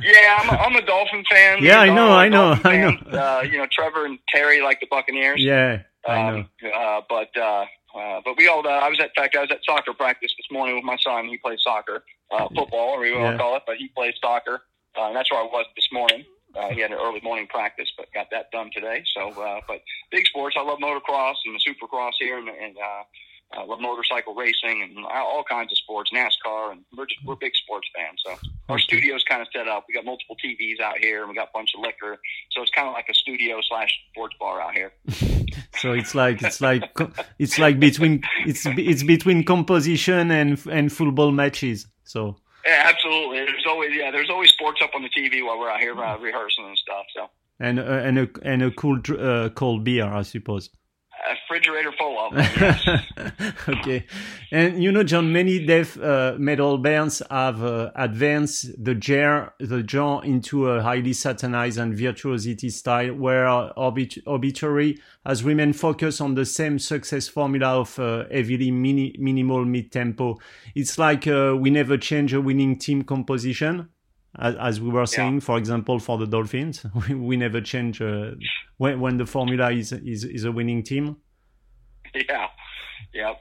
yeah, 0.01 0.39
I'm 0.39 0.49
a, 0.49 0.53
I'm 0.53 0.77
a 0.77 0.87
Dolphin 0.87 1.25
fan. 1.31 1.63
Yeah, 1.63 1.81
I 1.81 1.89
know, 1.89 2.11
I 2.11 2.29
know, 2.29 2.57
I 2.65 2.77
know. 2.77 2.89
Uh, 3.11 3.43
you 3.43 3.59
know, 3.59 3.67
Trevor 3.73 4.05
and 4.05 4.19
Terry 4.29 4.61
like 4.61 4.81
the 4.81 4.87
Buccaneers. 4.91 5.43
Yeah, 5.43 5.83
I 6.07 6.31
know. 6.31 6.37
Um, 6.39 6.49
uh, 6.75 7.01
but 7.09 7.37
uh, 7.41 7.65
uh, 7.95 8.21
but 8.25 8.37
we 8.37 8.49
all, 8.49 8.67
uh, 8.67 8.71
I 8.71 8.89
was 8.89 8.99
at, 9.01 9.07
in 9.17 9.23
fact, 9.23 9.37
I 9.37 9.41
was 9.41 9.51
at 9.51 9.61
soccer 9.65 9.93
practice 9.93 10.33
this 10.37 10.47
morning 10.51 10.77
with 10.77 10.85
my 10.85 10.97
son. 11.03 11.27
He 11.27 11.39
plays 11.39 11.61
soccer, 11.63 12.05
uh, 12.31 12.49
football, 12.55 12.91
or 12.97 13.01
we 13.01 13.13
yeah. 13.13 13.23
Want 13.23 13.37
to 13.37 13.43
call 13.43 13.57
it, 13.57 13.63
but 13.67 13.77
he 13.77 13.89
plays 13.89 14.15
soccer. 14.21 14.63
Uh, 14.97 15.09
and 15.09 15.17
that's 15.17 15.31
where 15.31 15.41
I 15.41 15.45
was 15.45 15.67
this 15.77 15.89
morning. 15.93 16.25
Uh, 16.57 16.69
he 16.69 16.81
had 16.81 16.91
an 16.91 16.99
early 16.99 17.21
morning 17.23 17.47
practice, 17.47 17.91
but 17.97 18.13
got 18.13 18.27
that 18.31 18.51
done 18.51 18.71
today. 18.73 19.05
So, 19.15 19.31
uh, 19.41 19.61
but 19.69 19.83
big 20.11 20.27
sports. 20.27 20.57
I 20.59 20.63
love 20.63 20.79
motocross 20.79 21.35
and 21.45 21.55
the 21.55 21.61
supercross 21.61 22.13
here, 22.19 22.39
and, 22.39 22.49
and 22.49 22.77
uh, 22.77 23.03
I 23.53 23.65
love 23.65 23.81
motorcycle 23.81 24.35
racing 24.35 24.83
and 24.83 25.07
all 25.07 25.43
kinds 25.49 25.73
of 25.73 25.79
sports, 25.79 26.11
NASCAR, 26.13 26.73
and 26.73 26.85
we're 26.97 27.07
just 27.07 27.25
we're 27.25 27.37
big 27.37 27.53
sports 27.57 27.89
fans. 27.97 28.21
So 28.25 28.37
our 28.69 28.79
studio's 28.79 29.25
kind 29.25 29.41
of 29.41 29.49
set 29.55 29.67
up. 29.67 29.87
We 29.89 29.95
got 29.95 30.05
multiple 30.05 30.37
TVs 30.45 30.81
out 30.81 30.99
here, 30.99 31.21
and 31.21 31.31
we 31.31 31.35
got 31.35 31.49
a 31.49 31.51
bunch 31.55 31.71
of 31.75 31.81
liquor. 31.81 32.19
So 32.51 32.63
it's 32.63 32.71
kind 32.71 32.87
of 32.89 32.93
like 32.93 33.07
a 33.11 33.15
studio 33.15 33.61
slash 33.67 33.91
sports 34.13 34.37
bar 34.39 34.61
out 34.61 34.75
here. 34.75 34.93
so 35.79 35.93
it's 35.93 36.15
like 36.15 36.43
it's 36.43 36.61
like 36.61 36.85
it's 37.39 37.59
like 37.59 37.81
between 37.81 38.23
it's 38.47 38.67
it's 38.67 39.03
between 39.03 39.45
composition 39.45 40.31
and 40.31 40.61
and 40.71 40.93
football 40.93 41.33
matches. 41.33 41.87
So 42.05 42.37
yeah, 42.67 42.85
absolutely. 42.87 43.39
There's 43.39 43.65
always 43.67 43.97
yeah, 43.97 44.11
there's 44.11 44.31
always 44.31 44.51
sports 44.51 44.81
up 44.83 44.91
on 44.95 45.03
the 45.03 45.09
TV 45.09 45.45
while 45.45 45.59
we're 45.59 45.71
out 45.71 45.81
here 45.81 45.99
uh, 45.99 46.19
rehearsing 46.19 46.67
and 46.67 46.77
stuff. 46.77 47.07
So 47.17 47.31
and 47.59 47.81
uh, 47.81 47.83
and 47.83 48.19
a 48.19 48.29
and 48.43 48.63
a 48.63 48.71
cool 48.71 49.01
uh, 49.19 49.49
cold 49.51 49.85
beer, 49.85 50.05
I 50.05 50.23
suppose 50.23 50.69
refrigerator 51.31 51.93
full 51.99 52.19
of 52.19 52.35
them. 52.35 52.47
Yes. 52.61 53.69
okay, 53.69 54.07
and 54.51 54.83
you 54.83 54.91
know, 54.93 55.03
John, 55.03 55.33
many 55.33 55.65
death 55.65 55.99
uh, 56.01 56.35
metal 56.39 56.79
bands 56.79 57.23
have 57.31 57.63
uh, 57.63 57.91
advanced 57.95 58.73
the 58.83 58.99
genre, 59.01 59.53
the 59.61 59.85
genre 59.87 60.21
into 60.27 60.69
a 60.69 60.83
highly 60.83 61.13
satanized 61.13 61.79
and 61.79 61.97
virtuosity 61.97 62.71
style, 62.71 63.15
where 63.15 63.47
Obit- 63.49 64.19
Obituary 64.27 64.99
has 65.27 65.45
remained 65.45 65.77
focused 65.77 66.21
on 66.21 66.35
the 66.35 66.45
same 66.45 66.79
success 66.79 67.29
formula 67.29 67.81
of 67.81 67.99
uh, 67.99 68.25
heavily 68.31 68.71
mini- 68.71 69.15
minimal 69.19 69.65
mid-tempo. 69.65 70.37
It's 70.75 70.99
like 70.99 71.27
uh, 71.27 71.55
we 71.59 71.71
never 71.71 71.97
change 71.99 72.33
a 72.35 72.41
winning 72.41 72.79
team 72.79 73.03
composition 73.03 73.89
as, 74.37 74.55
as 74.57 74.81
we 74.81 74.91
were 74.91 75.07
saying, 75.07 75.35
yeah. 75.35 75.41
for 75.41 75.59
example, 75.59 75.99
for 75.99 76.19
the 76.19 76.27
Dolphins, 76.27 76.85
we, 77.09 77.15
we 77.15 77.37
never 77.37 77.61
change 77.61 78.01
uh, 78.01 78.33
when, 78.77 79.01
when 79.01 79.17
the 79.17 79.27
formula 79.27 79.71
is, 79.71 79.93
is, 79.93 80.25
is 80.25 80.45
a 80.45 80.53
winning 80.53 80.83
team. 80.83 81.17
Yeah, 82.15 82.47
yeah. 83.13 83.35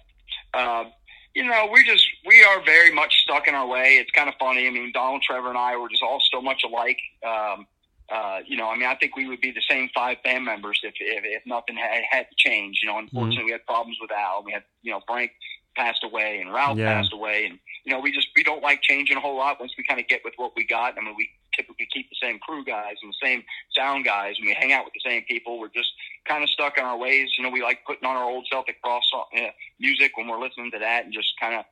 Um, 0.54 0.92
you 1.34 1.46
know, 1.46 1.70
we 1.72 1.84
just 1.86 2.06
we 2.26 2.44
are 2.44 2.62
very 2.66 2.94
much 2.94 3.14
stuck 3.24 3.48
in 3.48 3.56
our 3.56 3.66
way. 3.66 3.98
It's 4.02 4.12
kind 4.12 4.28
of 4.28 4.36
funny. 4.40 4.68
I 4.68 4.72
mean, 4.72 4.92
Donald, 4.92 5.22
Trevor, 5.22 5.50
and 5.50 5.58
I 5.58 5.78
were 5.78 5.88
just 5.88 6.04
all 6.04 6.22
so 6.32 6.42
much 6.42 6.64
alike. 6.66 7.00
Um, 7.26 7.68
uh, 8.10 8.40
you 8.46 8.58
know, 8.58 8.70
I 8.70 8.76
mean, 8.76 8.88
I 8.88 8.96
think 8.96 9.16
we 9.16 9.28
would 9.28 9.40
be 9.40 9.52
the 9.52 9.62
same 9.70 9.90
five 9.94 10.18
band 10.24 10.46
members 10.46 10.80
if 10.84 10.96
if, 11.00 11.24
if 11.24 11.44
nothing 11.46 11.78
had 11.78 12.02
had 12.10 12.28
to 12.30 12.36
change. 12.38 12.80
You 12.82 12.90
know, 12.90 12.98
unfortunately, 12.98 13.38
mm-hmm. 13.38 13.46
we 13.46 13.52
had 13.52 13.66
problems 13.66 13.98
with 14.02 14.12
Al. 14.12 14.44
We 14.44 14.52
had 14.52 14.64
you 14.82 14.92
know 14.92 15.02
Frank 15.08 15.32
passed 15.78 16.04
away 16.04 16.40
and 16.42 16.52
Ralph 16.52 16.78
yeah. 16.78 16.94
passed 16.94 17.14
away, 17.14 17.46
and 17.46 17.60
you 17.86 17.94
know 17.94 18.00
we 18.00 18.12
just 18.12 18.28
we 18.36 18.44
don't 18.44 18.64
like 18.64 18.82
changing 18.82 19.16
a 19.16 19.20
whole 19.20 19.38
lot 19.38 19.60
once 19.60 19.74
we 19.78 19.84
kind 19.84 20.00
of 20.00 20.08
get 20.08 20.22
with 20.26 20.34
what 20.38 20.52
we 20.56 20.66
got. 20.66 20.98
I 20.98 21.02
mean, 21.02 21.16
we 21.16 21.30
typically 21.56 21.88
keep 21.94 22.10
the 22.10 22.18
same 22.22 22.40
crew 22.40 22.66
guys 22.66 22.96
and 23.02 23.12
the 23.12 23.26
same 23.26 23.44
sound 23.76 24.06
guys, 24.06 24.36
and 24.38 24.48
we 24.48 24.54
hang 24.54 24.74
out 24.74 24.84
with 24.84 24.94
the 24.94 25.10
same 25.10 25.24
people. 25.24 25.60
We're 25.60 25.70
just 25.70 25.92
kind 26.28 26.44
of 26.44 26.50
stuck 26.50 26.78
in 26.78 26.84
our 26.84 26.98
ways. 26.98 27.30
You 27.38 27.44
know, 27.44 27.50
we 27.50 27.62
like 27.62 27.86
putting 27.86 28.08
on 28.08 28.18
our 28.18 28.26
old 28.26 28.48
Celtic 28.52 28.78
Frost 28.84 29.08
uh, 29.16 29.40
music 29.80 30.12
when 30.16 30.28
we're 30.28 30.42
listening 30.42 30.72
to 30.72 30.80
that, 30.80 31.06
and 31.06 31.14
just 31.14 31.34
kind 31.40 31.56
of 31.56 31.66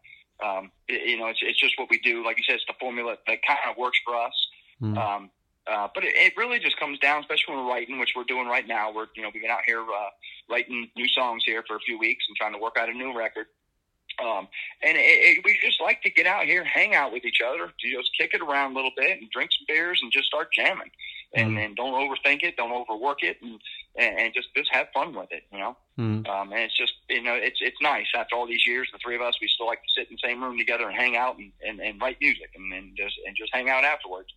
um, 0.44 0.72
it, 0.88 1.08
you 1.10 1.18
know, 1.18 1.28
it's 1.28 1.40
it's 1.42 1.60
just 1.60 1.78
what 1.80 1.90
we 1.90 2.00
do. 2.00 2.24
Like 2.24 2.38
you 2.38 2.44
said, 2.48 2.56
it's 2.56 2.66
the 2.68 2.74
formula 2.80 3.18
that 3.28 3.40
kind 3.46 3.60
of 3.70 3.78
works 3.78 4.00
for 4.06 4.16
us. 4.16 4.48
Mm. 4.82 4.98
Um, 4.98 5.30
uh, 5.68 5.88
but 5.96 6.04
it, 6.04 6.14
it 6.16 6.34
really 6.38 6.60
just 6.60 6.80
comes 6.80 7.00
down, 7.00 7.22
especially 7.22 7.56
when 7.56 7.66
we're 7.66 7.72
writing, 7.72 7.98
which 7.98 8.14
we're 8.16 8.26
doing 8.26 8.48
right 8.48 8.68
now. 8.68 8.94
We're, 8.94 9.08
you 9.16 9.24
know, 9.24 9.32
we've 9.34 9.42
been 9.42 9.52
out 9.52 9.66
here 9.66 9.82
uh, 9.82 10.10
writing 10.50 10.90
new 10.96 11.08
songs 11.08 11.44
here 11.46 11.64
for 11.68 11.76
a 11.76 11.80
few 11.80 11.98
weeks 11.98 12.26
and 12.28 12.38
trying 12.38 12.54
to 12.54 12.60
work 12.60 12.76
out 12.78 12.90
a 12.90 12.94
new 12.94 13.18
record. 13.18 13.48
Um, 14.24 14.48
and 14.82 14.98
it, 14.98 15.02
it, 15.02 15.42
we 15.44 15.58
just 15.64 15.82
like 15.82 16.02
to 16.04 16.10
get 16.10 16.26
out 16.26 16.46
here, 16.46 16.64
hang 16.64 16.96
out 16.96 17.12
with 17.12 17.26
each 17.26 17.40
other, 17.46 17.72
just 17.80 18.12
kick 18.18 18.32
it 18.34 18.42
around 18.42 18.72
a 18.72 18.76
little 18.76 18.92
bit, 18.96 19.20
and 19.20 19.30
drink 19.30 19.52
some 19.52 19.66
beers, 19.68 20.00
and 20.02 20.12
just 20.12 20.28
start 20.28 20.50
jamming. 20.54 20.92
And, 21.34 21.58
mm. 21.58 21.66
and 21.66 21.76
don't 21.76 21.94
overthink 21.94 22.44
it, 22.44 22.56
don't 22.56 22.72
overwork 22.72 23.22
it, 23.22 23.38
and, 23.42 23.60
and 23.98 24.20
and 24.20 24.34
just 24.34 24.48
just 24.56 24.70
have 24.72 24.88
fun 24.94 25.14
with 25.14 25.32
it, 25.32 25.44
you 25.52 25.60
know. 25.60 25.76
Mm. 26.00 26.28
Um, 26.30 26.54
and 26.54 26.62
it's 26.62 26.78
just 26.78 26.94
you 27.10 27.22
know 27.22 27.34
it's 27.34 27.60
it's 27.62 27.76
nice 27.82 28.08
after 28.16 28.36
all 28.36 28.48
these 28.48 28.66
years. 28.66 28.88
The 28.94 29.00
three 29.00 29.16
of 29.16 29.22
us, 29.22 29.36
we 29.42 29.50
still 29.50 29.66
like 29.66 29.82
to 29.82 29.90
sit 29.98 30.10
in 30.10 30.16
the 30.16 30.28
same 30.28 30.42
room 30.42 30.58
together 30.58 30.88
and 30.88 30.96
hang 30.96 31.18
out 31.18 31.38
and, 31.38 31.52
and, 31.68 31.82
and 31.82 32.00
write 32.02 32.18
music, 32.22 32.52
and, 32.56 32.72
and 32.72 32.96
just 32.96 33.16
and 33.28 33.36
just 33.36 33.54
hang 33.54 33.70
out 33.70 33.84
afterwards 33.84 34.32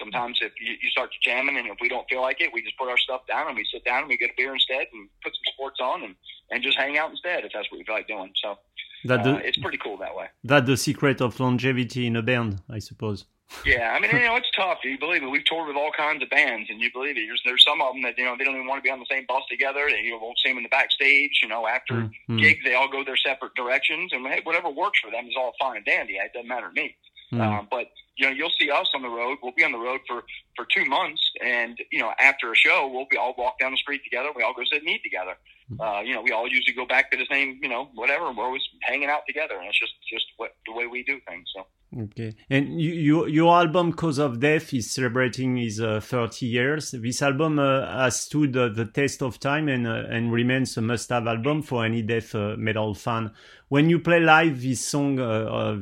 sometimes 0.00 0.38
if 0.42 0.52
you, 0.60 0.72
you 0.82 0.90
start 0.90 1.10
jamming 1.22 1.56
and 1.56 1.68
if 1.68 1.76
we 1.80 1.88
don't 1.88 2.08
feel 2.08 2.22
like 2.22 2.40
it, 2.40 2.50
we 2.52 2.62
just 2.62 2.76
put 2.78 2.88
our 2.88 2.98
stuff 2.98 3.22
down 3.28 3.46
and 3.48 3.56
we 3.56 3.66
sit 3.72 3.84
down 3.84 4.00
and 4.00 4.08
we 4.08 4.16
get 4.16 4.30
a 4.30 4.34
beer 4.36 4.54
instead 4.54 4.86
and 4.92 5.08
put 5.22 5.32
some 5.32 5.52
sports 5.54 5.78
on 5.80 6.02
and, 6.02 6.14
and 6.50 6.62
just 6.62 6.78
hang 6.78 6.98
out 6.98 7.10
instead 7.10 7.44
if 7.44 7.52
that's 7.52 7.70
what 7.70 7.78
we 7.78 7.84
feel 7.84 7.94
like 7.94 8.08
doing. 8.08 8.32
So 8.42 8.58
that 9.04 9.22
the, 9.24 9.36
uh, 9.36 9.40
it's 9.44 9.58
pretty 9.58 9.78
cool 9.78 9.96
that 9.98 10.16
way. 10.16 10.26
That's 10.42 10.66
the 10.66 10.76
secret 10.76 11.20
of 11.20 11.38
longevity 11.38 12.06
in 12.06 12.16
a 12.16 12.22
band, 12.22 12.62
I 12.68 12.78
suppose. 12.78 13.26
Yeah, 13.66 13.92
I 13.94 14.00
mean, 14.00 14.10
you 14.12 14.20
know, 14.20 14.36
it's 14.36 14.50
tough. 14.56 14.78
You 14.84 14.98
believe 14.98 15.22
it. 15.22 15.26
We've 15.26 15.44
toured 15.44 15.66
with 15.66 15.76
all 15.76 15.90
kinds 15.90 16.22
of 16.22 16.30
bands, 16.30 16.70
and 16.70 16.80
you 16.80 16.90
believe 16.92 17.16
it. 17.16 17.26
There's, 17.26 17.42
there's 17.44 17.64
some 17.66 17.82
of 17.82 17.94
them 17.94 18.02
that 18.02 18.16
you 18.16 18.24
know 18.24 18.36
they 18.38 18.44
don't 18.44 18.54
even 18.54 18.66
want 18.66 18.78
to 18.78 18.86
be 18.86 18.90
on 18.90 19.00
the 19.00 19.10
same 19.10 19.26
bus 19.26 19.42
together. 19.50 19.86
They 19.90 20.02
you 20.02 20.12
know, 20.12 20.18
won't 20.18 20.38
see 20.38 20.50
them 20.50 20.58
in 20.58 20.62
the 20.62 20.68
backstage. 20.68 21.40
You 21.42 21.48
know, 21.48 21.66
after 21.66 21.94
mm-hmm. 21.94 22.36
gigs, 22.36 22.60
they 22.64 22.74
all 22.74 22.88
go 22.88 23.04
their 23.04 23.16
separate 23.16 23.54
directions, 23.56 24.12
and 24.12 24.26
hey, 24.26 24.40
whatever 24.44 24.70
works 24.70 25.00
for 25.00 25.10
them 25.10 25.26
is 25.26 25.34
all 25.36 25.52
fine 25.60 25.78
and 25.78 25.84
dandy. 25.84 26.14
It 26.14 26.32
doesn't 26.32 26.48
matter 26.48 26.68
to 26.68 26.72
me. 26.72 26.94
Um, 27.32 27.68
but 27.70 27.86
you 28.16 28.26
know, 28.26 28.32
you'll 28.32 28.52
see 28.60 28.70
us 28.70 28.88
on 28.94 29.02
the 29.02 29.08
road. 29.08 29.38
We'll 29.42 29.52
be 29.52 29.64
on 29.64 29.72
the 29.72 29.78
road 29.78 30.00
for 30.06 30.24
for 30.56 30.66
two 30.74 30.84
months, 30.84 31.22
and 31.44 31.78
you 31.90 32.00
know, 32.00 32.12
after 32.18 32.52
a 32.52 32.56
show, 32.56 32.90
we'll 32.92 33.06
be 33.10 33.16
all 33.16 33.34
walk 33.38 33.58
down 33.58 33.70
the 33.70 33.76
street 33.76 34.02
together. 34.04 34.30
We 34.34 34.42
all 34.42 34.54
go 34.54 34.62
sit 34.70 34.82
and 34.82 34.90
eat 34.90 35.02
together. 35.02 35.36
Hmm. 35.68 35.80
Uh, 35.80 36.00
you 36.02 36.14
know, 36.14 36.22
we 36.22 36.32
all 36.32 36.48
usually 36.48 36.74
go 36.74 36.86
back 36.86 37.10
to 37.12 37.16
the 37.16 37.26
same, 37.30 37.60
you 37.62 37.68
know, 37.68 37.88
whatever. 37.94 38.30
We're 38.32 38.44
always 38.44 38.62
hanging 38.82 39.08
out 39.08 39.22
together, 39.26 39.54
and 39.58 39.66
it's 39.68 39.78
just 39.78 39.94
just 40.12 40.26
what 40.36 40.54
the 40.66 40.72
way 40.72 40.86
we 40.86 41.02
do 41.02 41.20
things. 41.28 41.48
So. 41.54 41.66
Okay, 41.92 42.36
and 42.48 42.80
you, 42.80 42.92
you, 42.92 43.26
your 43.26 43.52
album 43.52 43.92
"Cause 43.92 44.20
of 44.20 44.38
Death" 44.38 44.72
is 44.72 44.92
celebrating 44.92 45.56
his 45.56 45.80
uh, 45.80 45.98
30 45.98 46.46
years. 46.46 46.92
This 46.92 47.20
album 47.20 47.58
uh, 47.58 47.84
has 47.84 48.20
stood 48.20 48.56
uh, 48.56 48.68
the 48.68 48.84
test 48.84 49.22
of 49.22 49.40
time 49.40 49.68
and 49.68 49.88
uh, 49.88 50.04
and 50.08 50.32
remains 50.32 50.76
a 50.76 50.82
must-have 50.82 51.26
album 51.26 51.62
for 51.62 51.84
any 51.84 52.02
death 52.02 52.32
uh, 52.36 52.54
metal 52.56 52.94
fan. 52.94 53.32
When 53.70 53.90
you 53.90 53.98
play 53.98 54.20
live 54.20 54.62
this 54.62 54.86
song 54.86 55.18
uh, 55.18 55.74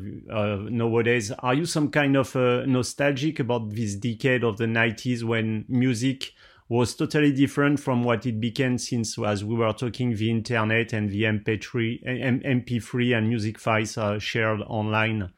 nowadays, 0.71 1.31
are 1.31 1.53
you 1.53 1.67
some 1.67 1.91
kind 1.91 2.17
of 2.17 2.35
nostalgic 2.35 3.41
about 3.41 3.69
this 3.75 3.95
decade 3.95 4.45
of 4.45 4.57
the 4.57 4.65
90s 4.65 5.25
when 5.25 5.67
music 5.69 6.33
was 6.71 6.95
totally 6.95 7.33
different 7.33 7.81
from 7.81 8.03
what 8.03 8.25
it 8.25 8.41
became 8.41 8.79
since, 8.79 9.19
as 9.19 9.45
we 9.45 9.57
were 9.57 9.73
talking, 9.75 10.15
the 10.15 10.31
internet 10.31 10.95
and 10.95 11.11
the 11.11 11.25
MP3, 11.25 12.03
MP3 12.45 13.19
and 13.19 13.29
music 13.29 13.59
files 13.59 13.99
are 13.99 14.19
shared 14.19 14.63
online? 14.63 15.31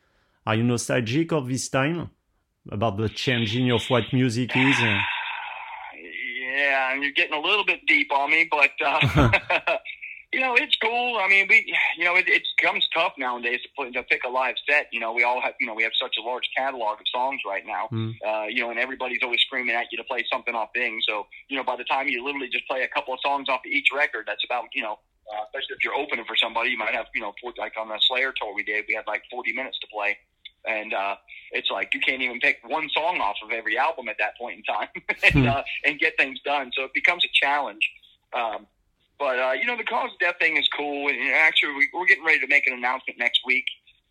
Are 0.47 0.55
you 0.55 0.63
nostalgic 0.63 1.33
of 1.33 1.49
this 1.49 1.69
time 1.69 2.11
about 2.71 2.97
the 2.97 3.09
changing 3.09 3.71
of 3.71 3.83
what 3.89 4.05
music 4.13 4.57
is? 4.57 4.79
Yeah, 4.79 5.03
and 6.93 7.03
you're 7.03 7.13
getting 7.13 7.35
a 7.35 7.41
little 7.41 7.65
bit 7.65 7.81
deep 7.87 8.13
on 8.13 8.31
me, 8.31 8.49
but 8.51 8.71
uh, 8.85 9.01
you 10.33 10.41
know 10.41 10.55
it's 10.55 10.77
cool. 10.83 11.19
I 11.19 11.29
mean, 11.29 11.47
we 11.49 11.77
you 11.99 12.05
know 12.05 12.17
it, 12.17 12.27
it 12.27 12.43
becomes 12.57 12.89
tough 12.95 13.13
nowadays 13.19 13.61
to 13.63 13.69
put 13.77 13.93
to 13.93 14.03
pick 14.05 14.25
a 14.25 14.31
live 14.31 14.55
set. 14.69 14.87
You 14.93 15.01
know, 15.01 15.13
we 15.13 15.25
all 15.25 15.43
have 15.43 15.55
you 15.61 15.67
know 15.67 15.75
we 15.75 15.83
have 15.83 15.93
such 16.01 16.17
a 16.19 16.23
large 16.23 16.49
catalog 16.57 17.01
of 17.01 17.07
songs 17.13 17.43
right 17.47 17.65
now. 17.67 17.89
Mm. 17.93 18.15
Uh, 18.27 18.47
you 18.47 18.63
know, 18.63 18.71
and 18.71 18.79
everybody's 18.79 19.23
always 19.23 19.41
screaming 19.41 19.75
at 19.75 19.87
you 19.93 19.99
to 19.99 20.05
play 20.05 20.25
something 20.33 20.55
off 20.55 20.71
Bing. 20.73 21.01
So 21.07 21.27
you 21.49 21.57
know, 21.57 21.65
by 21.65 21.77
the 21.77 21.85
time 21.85 22.09
you 22.09 22.25
literally 22.25 22.49
just 22.49 22.67
play 22.67 22.83
a 22.83 22.89
couple 22.89 23.13
of 23.13 23.21
songs 23.23 23.51
off 23.51 23.61
of 23.61 23.71
each 23.71 23.89
record, 23.95 24.25
that's 24.27 24.45
about 24.45 24.65
you 24.75 24.83
know 24.83 24.99
uh, 25.31 25.47
especially 25.47 25.77
if 25.79 25.85
you're 25.85 25.95
opening 25.95 26.25
for 26.25 26.37
somebody, 26.37 26.71
you 26.71 26.79
might 26.79 26.95
have, 26.95 27.07
you 27.15 27.21
know, 27.21 27.33
like 27.57 27.75
on 27.79 27.89
the 27.89 28.01
Slayer 28.09 28.33
tour 28.35 28.55
we 28.55 28.65
did, 28.65 28.85
we 28.89 28.95
had 28.95 29.07
like 29.07 29.23
40 29.31 29.53
minutes 29.53 29.79
to 29.79 29.87
play. 29.93 30.19
And 30.67 30.93
uh, 30.93 31.17
it's 31.53 31.71
like 31.71 31.95
you 31.95 32.01
can't 32.01 32.23
even 32.23 32.39
pick 32.41 32.59
one 32.67 32.89
song 32.91 33.21
off 33.21 33.37
of 33.45 33.51
every 33.51 33.79
album 33.79 34.09
at 34.09 34.17
that 34.19 34.37
point 34.39 34.59
in 34.59 34.63
time 34.63 34.89
and, 35.23 35.45
hmm. 35.45 35.49
uh, 35.49 35.63
and 35.85 35.99
get 35.99 36.15
things 36.19 36.39
done. 36.45 36.71
So 36.77 36.85
it 36.85 36.95
becomes 36.95 37.25
a 37.25 37.29
challenge. 37.33 37.89
Um, 38.33 38.67
but, 39.19 39.39
uh, 39.39 39.53
you 39.53 39.67
know, 39.67 39.77
the 39.77 39.85
cause 39.85 40.11
of 40.13 40.19
death 40.19 40.37
thing 40.41 40.57
is 40.57 40.67
cool. 40.77 41.09
And 41.09 41.19
actually, 41.35 41.75
we, 41.75 41.89
we're 41.93 42.07
getting 42.07 42.25
ready 42.25 42.41
to 42.41 42.47
make 42.47 42.67
an 42.67 42.73
announcement 42.73 43.19
next 43.19 43.41
week. 43.45 43.65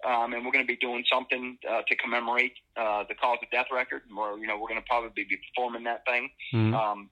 Um, 0.05 0.33
and 0.33 0.45
we're 0.45 0.51
going 0.51 0.63
to 0.63 0.67
be 0.67 0.77
doing 0.77 1.03
something 1.11 1.57
uh, 1.69 1.81
to 1.85 1.95
commemorate 1.97 2.53
uh, 2.77 3.03
the 3.09 3.15
cause 3.15 3.39
of 3.43 3.49
death 3.51 3.65
record. 3.69 4.03
Where 4.13 4.37
you 4.37 4.47
know 4.47 4.55
we're 4.55 4.69
going 4.69 4.79
to 4.79 4.87
probably 4.87 5.25
be 5.25 5.37
performing 5.49 5.83
that 5.83 6.05
thing. 6.05 6.29
Mm-hmm. 6.53 6.73
Um, 6.73 7.09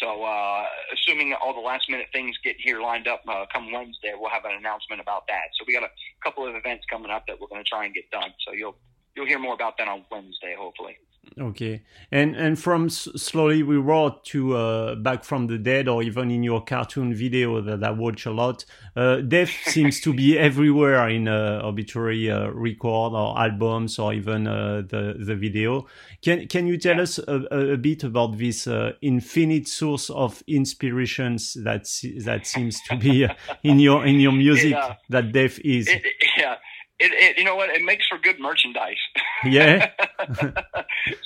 so, 0.00 0.22
uh, 0.24 0.64
assuming 0.92 1.34
all 1.34 1.54
the 1.54 1.60
last 1.60 1.88
minute 1.88 2.06
things 2.12 2.36
get 2.42 2.56
here 2.58 2.80
lined 2.80 3.06
up 3.08 3.22
uh, 3.28 3.46
come 3.52 3.72
Wednesday, 3.72 4.12
we'll 4.18 4.30
have 4.30 4.44
an 4.44 4.52
announcement 4.58 5.00
about 5.00 5.26
that. 5.28 5.54
So, 5.58 5.64
we 5.66 5.74
got 5.74 5.84
a 5.84 5.90
couple 6.22 6.46
of 6.46 6.54
events 6.54 6.84
coming 6.90 7.10
up 7.10 7.26
that 7.26 7.40
we're 7.40 7.48
going 7.48 7.62
to 7.62 7.68
try 7.68 7.84
and 7.84 7.94
get 7.94 8.10
done. 8.10 8.32
So, 8.46 8.52
you'll 8.52 8.76
you'll 9.14 9.26
hear 9.26 9.38
more 9.38 9.54
about 9.54 9.78
that 9.78 9.88
on 9.88 10.04
Wednesday, 10.10 10.54
hopefully. 10.58 10.96
Okay, 11.40 11.82
and 12.12 12.36
and 12.36 12.58
from 12.58 12.88
slowly 12.88 13.62
we 13.62 13.76
rot 13.76 14.24
to 14.26 14.56
uh, 14.56 14.94
back 14.94 15.24
from 15.24 15.48
the 15.48 15.58
dead, 15.58 15.88
or 15.88 16.02
even 16.02 16.30
in 16.30 16.44
your 16.44 16.62
cartoon 16.62 17.12
video 17.12 17.60
that 17.60 17.82
I 17.82 17.90
watch 17.90 18.24
a 18.26 18.30
lot, 18.30 18.64
uh, 18.94 19.16
death 19.16 19.50
seems 19.66 20.00
to 20.02 20.14
be 20.14 20.38
everywhere 20.38 21.08
in 21.08 21.26
uh, 21.26 21.60
obituary 21.64 22.30
uh, 22.30 22.50
record 22.50 23.14
or 23.14 23.38
albums 23.38 23.98
or 23.98 24.12
even 24.12 24.46
uh, 24.46 24.82
the 24.88 25.16
the 25.18 25.34
video. 25.34 25.86
Can 26.22 26.46
can 26.46 26.66
you 26.66 26.78
tell 26.78 26.96
yeah. 26.96 27.02
us 27.02 27.18
a, 27.18 27.72
a, 27.72 27.76
bit 27.76 28.04
about 28.04 28.38
this 28.38 28.66
uh, 28.66 28.92
infinite 29.02 29.66
source 29.66 30.10
of 30.10 30.42
inspirations 30.46 31.54
that 31.64 31.86
that 32.24 32.46
seems 32.46 32.80
to 32.88 32.96
be 32.96 33.26
in 33.64 33.80
your 33.80 34.06
in 34.06 34.20
your 34.20 34.32
music 34.44 34.76
that 35.08 35.32
death 35.32 35.58
is? 35.64 35.88
It, 35.88 36.02
yeah 36.38 36.56
it, 37.04 37.12
it, 37.12 37.38
you 37.38 37.44
know 37.44 37.56
what? 37.56 37.70
It 37.70 37.82
makes 37.82 38.06
for 38.06 38.18
good 38.18 38.40
merchandise. 38.40 38.96
Yeah. 39.44 39.90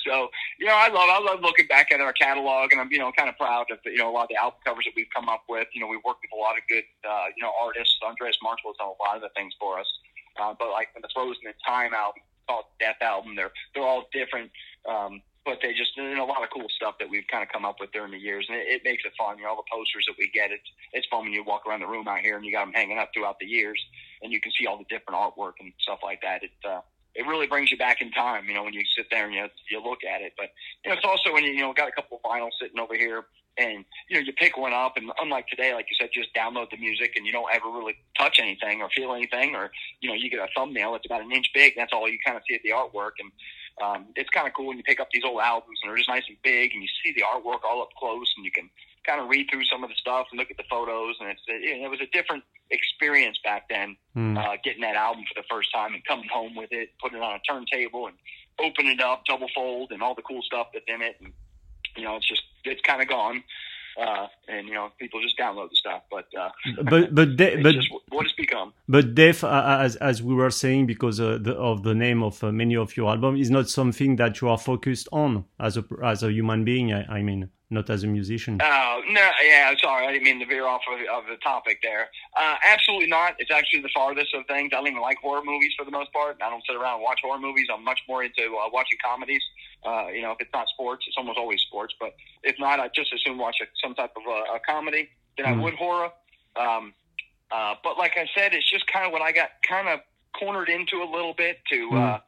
so, 0.03 0.27
you 0.59 0.67
know, 0.67 0.75
I 0.75 0.89
love, 0.91 1.07
I 1.07 1.23
love 1.23 1.39
looking 1.39 1.67
back 1.67 1.87
at 1.93 2.01
our 2.01 2.11
catalog 2.11 2.73
and 2.73 2.81
I'm, 2.81 2.91
you 2.91 2.99
know, 2.99 3.13
kind 3.15 3.29
of 3.29 3.37
proud 3.37 3.67
of, 3.71 3.77
you 3.85 3.95
know, 3.95 4.11
a 4.11 4.11
lot 4.11 4.23
of 4.23 4.29
the 4.29 4.35
album 4.35 4.59
covers 4.65 4.83
that 4.83 4.91
we've 4.93 5.07
come 5.15 5.29
up 5.29 5.43
with. 5.47 5.69
You 5.73 5.79
know, 5.79 5.87
we've 5.87 6.03
worked 6.03 6.19
with 6.27 6.35
a 6.35 6.41
lot 6.41 6.57
of 6.57 6.67
good, 6.67 6.83
uh, 7.07 7.31
you 7.37 7.41
know, 7.41 7.53
artists. 7.63 7.95
Andreas 8.03 8.35
Marshall 8.43 8.75
has 8.75 8.77
done 8.77 8.91
a 8.91 8.99
lot 8.99 9.15
of 9.15 9.21
the 9.21 9.31
things 9.37 9.53
for 9.57 9.79
us. 9.79 9.87
Uh, 10.35 10.53
but 10.59 10.67
like 10.71 10.89
the 10.99 11.07
Frozen 11.13 11.47
in 11.47 11.53
Time 11.65 11.93
album, 11.93 12.19
called 12.49 12.65
Death 12.77 12.99
album, 12.99 13.37
they're, 13.37 13.51
they're 13.73 13.87
all 13.87 14.03
different. 14.11 14.51
Um, 14.83 15.21
but 15.45 15.59
they 15.61 15.73
just 15.73 15.97
know, 15.97 16.23
a 16.23 16.25
lot 16.25 16.43
of 16.43 16.49
cool 16.53 16.67
stuff 16.69 16.95
that 16.99 17.09
we've 17.09 17.27
kind 17.31 17.43
of 17.43 17.49
come 17.49 17.65
up 17.65 17.77
with 17.79 17.91
during 17.91 18.11
the 18.11 18.19
years, 18.19 18.45
and 18.49 18.57
it, 18.57 18.67
it 18.67 18.81
makes 18.83 19.03
it 19.05 19.13
fun. 19.17 19.37
You 19.37 19.43
know, 19.43 19.51
all 19.51 19.55
the 19.55 19.71
posters 19.71 20.05
that 20.07 20.15
we 20.17 20.29
get, 20.33 20.51
it's 20.51 20.69
it's 20.93 21.07
fun 21.07 21.23
when 21.23 21.33
you 21.33 21.43
walk 21.43 21.65
around 21.65 21.81
the 21.81 21.87
room 21.87 22.07
out 22.07 22.19
here 22.19 22.35
and 22.35 22.45
you 22.45 22.51
got 22.51 22.65
them 22.65 22.73
hanging 22.73 22.97
up 22.97 23.09
throughout 23.13 23.37
the 23.39 23.47
years, 23.47 23.79
and 24.21 24.31
you 24.31 24.41
can 24.41 24.51
see 24.51 24.67
all 24.67 24.77
the 24.77 24.85
different 24.89 25.19
artwork 25.19 25.53
and 25.59 25.71
stuff 25.79 25.99
like 26.03 26.21
that. 26.21 26.43
It 26.43 26.51
uh, 26.67 26.81
it 27.15 27.25
really 27.25 27.47
brings 27.47 27.71
you 27.71 27.77
back 27.77 28.01
in 28.01 28.11
time. 28.11 28.45
You 28.47 28.53
know, 28.53 28.63
when 28.63 28.73
you 28.73 28.83
sit 28.95 29.07
there 29.11 29.25
and 29.25 29.33
you 29.33 29.47
you 29.69 29.83
look 29.83 30.03
at 30.03 30.21
it, 30.21 30.33
but 30.37 30.49
you 30.83 30.89
know, 30.89 30.97
it's 30.97 31.05
also 31.05 31.33
when 31.33 31.43
you 31.43 31.51
you 31.51 31.61
know 31.61 31.73
got 31.73 31.89
a 31.89 31.91
couple 31.91 32.19
of 32.23 32.29
vinyls 32.29 32.51
sitting 32.61 32.79
over 32.79 32.95
here. 32.95 33.23
And 33.57 33.83
you 34.07 34.15
know, 34.15 34.23
you 34.23 34.31
pick 34.31 34.57
one 34.57 34.71
up, 34.71 34.95
and 34.95 35.11
unlike 35.19 35.47
today, 35.47 35.73
like 35.73 35.87
you 35.89 35.97
said, 35.99 36.11
just 36.13 36.33
download 36.33 36.69
the 36.69 36.77
music, 36.77 37.13
and 37.17 37.25
you 37.25 37.33
don't 37.33 37.51
ever 37.53 37.67
really 37.67 37.95
touch 38.17 38.39
anything 38.39 38.81
or 38.81 38.87
feel 38.95 39.13
anything, 39.13 39.53
or 39.53 39.69
you 39.99 40.07
know, 40.07 40.15
you 40.15 40.29
get 40.29 40.39
a 40.39 40.47
thumbnail 40.55 40.93
that's 40.93 41.05
about 41.05 41.21
an 41.21 41.31
inch 41.33 41.49
big. 41.53 41.73
That's 41.75 41.91
all 41.91 42.07
you 42.07 42.19
kind 42.25 42.37
of 42.37 42.43
see 42.47 42.55
at 42.55 42.61
the 42.63 42.69
artwork, 42.69 43.19
and 43.19 43.29
um, 43.81 44.07
it's 44.15 44.29
kind 44.29 44.47
of 44.47 44.53
cool 44.53 44.67
when 44.67 44.77
you 44.77 44.83
pick 44.83 44.99
up 44.99 45.09
these 45.11 45.23
old 45.23 45.41
albums 45.41 45.79
and 45.81 45.89
they're 45.89 45.97
just 45.97 46.09
nice 46.09 46.23
and 46.27 46.37
big, 46.43 46.71
and 46.73 46.81
you 46.81 46.89
see 47.03 47.13
the 47.13 47.23
artwork 47.23 47.63
all 47.63 47.81
up 47.81 47.89
close, 47.97 48.31
and 48.37 48.45
you 48.45 48.51
can 48.51 48.69
kind 49.05 49.21
of 49.21 49.29
read 49.29 49.47
through 49.49 49.63
some 49.65 49.83
of 49.83 49.89
the 49.89 49.95
stuff 49.95 50.27
and 50.31 50.39
look 50.39 50.51
at 50.51 50.57
the 50.57 50.67
photos. 50.69 51.15
And 51.19 51.29
it's 51.29 51.41
it, 51.47 51.81
it 51.83 51.89
was 51.89 52.01
a 52.01 52.07
different 52.15 52.43
experience 52.71 53.37
back 53.43 53.69
then, 53.69 53.97
mm. 54.15 54.37
uh, 54.37 54.57
getting 54.63 54.81
that 54.81 54.95
album 54.95 55.23
for 55.27 55.41
the 55.41 55.47
first 55.49 55.73
time 55.73 55.93
and 55.93 56.03
coming 56.05 56.29
home 56.31 56.55
with 56.55 56.69
it, 56.71 56.89
putting 57.01 57.17
it 57.17 57.23
on 57.23 57.35
a 57.35 57.39
turntable, 57.47 58.07
and 58.07 58.15
opening 58.59 58.93
it 58.93 59.01
up, 59.01 59.25
double 59.25 59.47
fold, 59.55 59.91
and 59.91 60.01
all 60.01 60.15
the 60.15 60.21
cool 60.21 60.41
stuff 60.41 60.67
that's 60.73 60.85
in 60.87 61.01
it. 61.01 61.15
And 61.21 61.33
you 61.95 62.03
know, 62.03 62.15
it's 62.15 62.27
just 62.27 62.43
it's 62.63 62.81
kind 62.81 63.01
of 63.01 63.07
gone 63.07 63.43
uh, 63.97 64.27
and 64.47 64.67
you 64.67 64.73
know 64.73 64.89
people 64.99 65.21
just 65.21 65.37
download 65.37 65.69
the 65.69 65.75
stuff. 65.75 66.03
But 66.11 66.27
uh, 66.39 66.49
but 66.83 67.13
but 67.13 67.35
de- 67.41 67.61
but 67.61 67.75
what 68.09 68.25
it's 68.25 68.33
become. 68.33 68.73
But 68.87 69.15
death, 69.15 69.43
uh, 69.43 69.77
as 69.79 69.95
as 69.97 70.21
we 70.21 70.33
were 70.33 70.49
saying, 70.49 70.87
because 70.87 71.19
uh, 71.19 71.37
the, 71.41 71.53
of 71.55 71.83
the 71.83 71.95
name 71.95 72.23
of 72.23 72.43
uh, 72.43 72.51
many 72.51 72.75
of 72.75 72.95
your 72.97 73.09
albums, 73.09 73.41
is 73.41 73.49
not 73.49 73.69
something 73.69 74.15
that 74.17 74.41
you 74.41 74.49
are 74.49 74.57
focused 74.57 75.07
on 75.11 75.45
as 75.59 75.77
a 75.77 75.85
as 76.03 76.23
a 76.23 76.31
human 76.31 76.63
being. 76.63 76.93
I, 76.93 77.05
I 77.05 77.21
mean, 77.21 77.49
not 77.69 77.89
as 77.89 78.03
a 78.03 78.07
musician. 78.07 78.59
Oh 78.61 79.01
no, 79.09 79.29
yeah, 79.43 79.73
sorry, 79.81 80.07
I 80.07 80.11
didn't 80.11 80.25
mean 80.25 80.39
to 80.39 80.45
veer 80.45 80.65
off 80.65 80.81
of, 80.91 80.99
of 80.99 81.29
the 81.29 81.37
topic 81.37 81.79
there. 81.83 82.09
Uh, 82.37 82.55
absolutely 82.65 83.07
not. 83.07 83.35
It's 83.39 83.51
actually 83.51 83.81
the 83.81 83.89
farthest 83.93 84.33
of 84.33 84.45
things. 84.47 84.71
I 84.73 84.77
don't 84.77 84.87
even 84.87 85.01
like 85.01 85.17
horror 85.21 85.43
movies 85.45 85.71
for 85.77 85.85
the 85.85 85.91
most 85.91 86.11
part. 86.11 86.37
I 86.41 86.49
don't 86.49 86.63
sit 86.65 86.75
around 86.75 86.95
and 86.95 87.03
watch 87.03 87.19
horror 87.23 87.39
movies. 87.39 87.67
I'm 87.71 87.83
much 87.83 87.99
more 88.07 88.23
into 88.23 88.57
uh, 88.57 88.69
watching 88.71 88.97
comedies. 89.03 89.43
Uh, 89.85 90.07
you 90.13 90.21
know, 90.21 90.31
if 90.31 90.37
it's 90.41 90.49
not 90.53 90.67
sports, 90.67 91.05
it's 91.07 91.15
almost 91.17 91.37
always 91.37 91.61
sports. 91.61 91.93
But 91.99 92.15
if 92.43 92.55
not, 92.59 92.79
I 92.79 92.89
just 92.93 93.13
assume 93.13 93.37
watch 93.37 93.57
a, 93.61 93.65
some 93.81 93.95
type 93.95 94.11
of 94.15 94.23
a, 94.27 94.55
a 94.55 94.59
comedy 94.67 95.09
than 95.37 95.45
mm. 95.45 95.49
I 95.49 95.63
would 95.63 95.73
horror. 95.75 96.11
Um, 96.55 96.93
uh, 97.51 97.75
but 97.83 97.97
like 97.97 98.13
I 98.17 98.27
said, 98.35 98.53
it's 98.53 98.69
just 98.69 98.85
kind 98.87 99.05
of 99.05 99.11
what 99.11 99.21
I 99.21 99.31
got 99.31 99.49
kind 99.67 99.87
of 99.87 100.01
cornered 100.37 100.69
into 100.69 100.97
a 100.97 101.09
little 101.09 101.33
bit 101.33 101.59
to. 101.71 101.89
Mm. 101.89 102.15
Uh, 102.15 102.19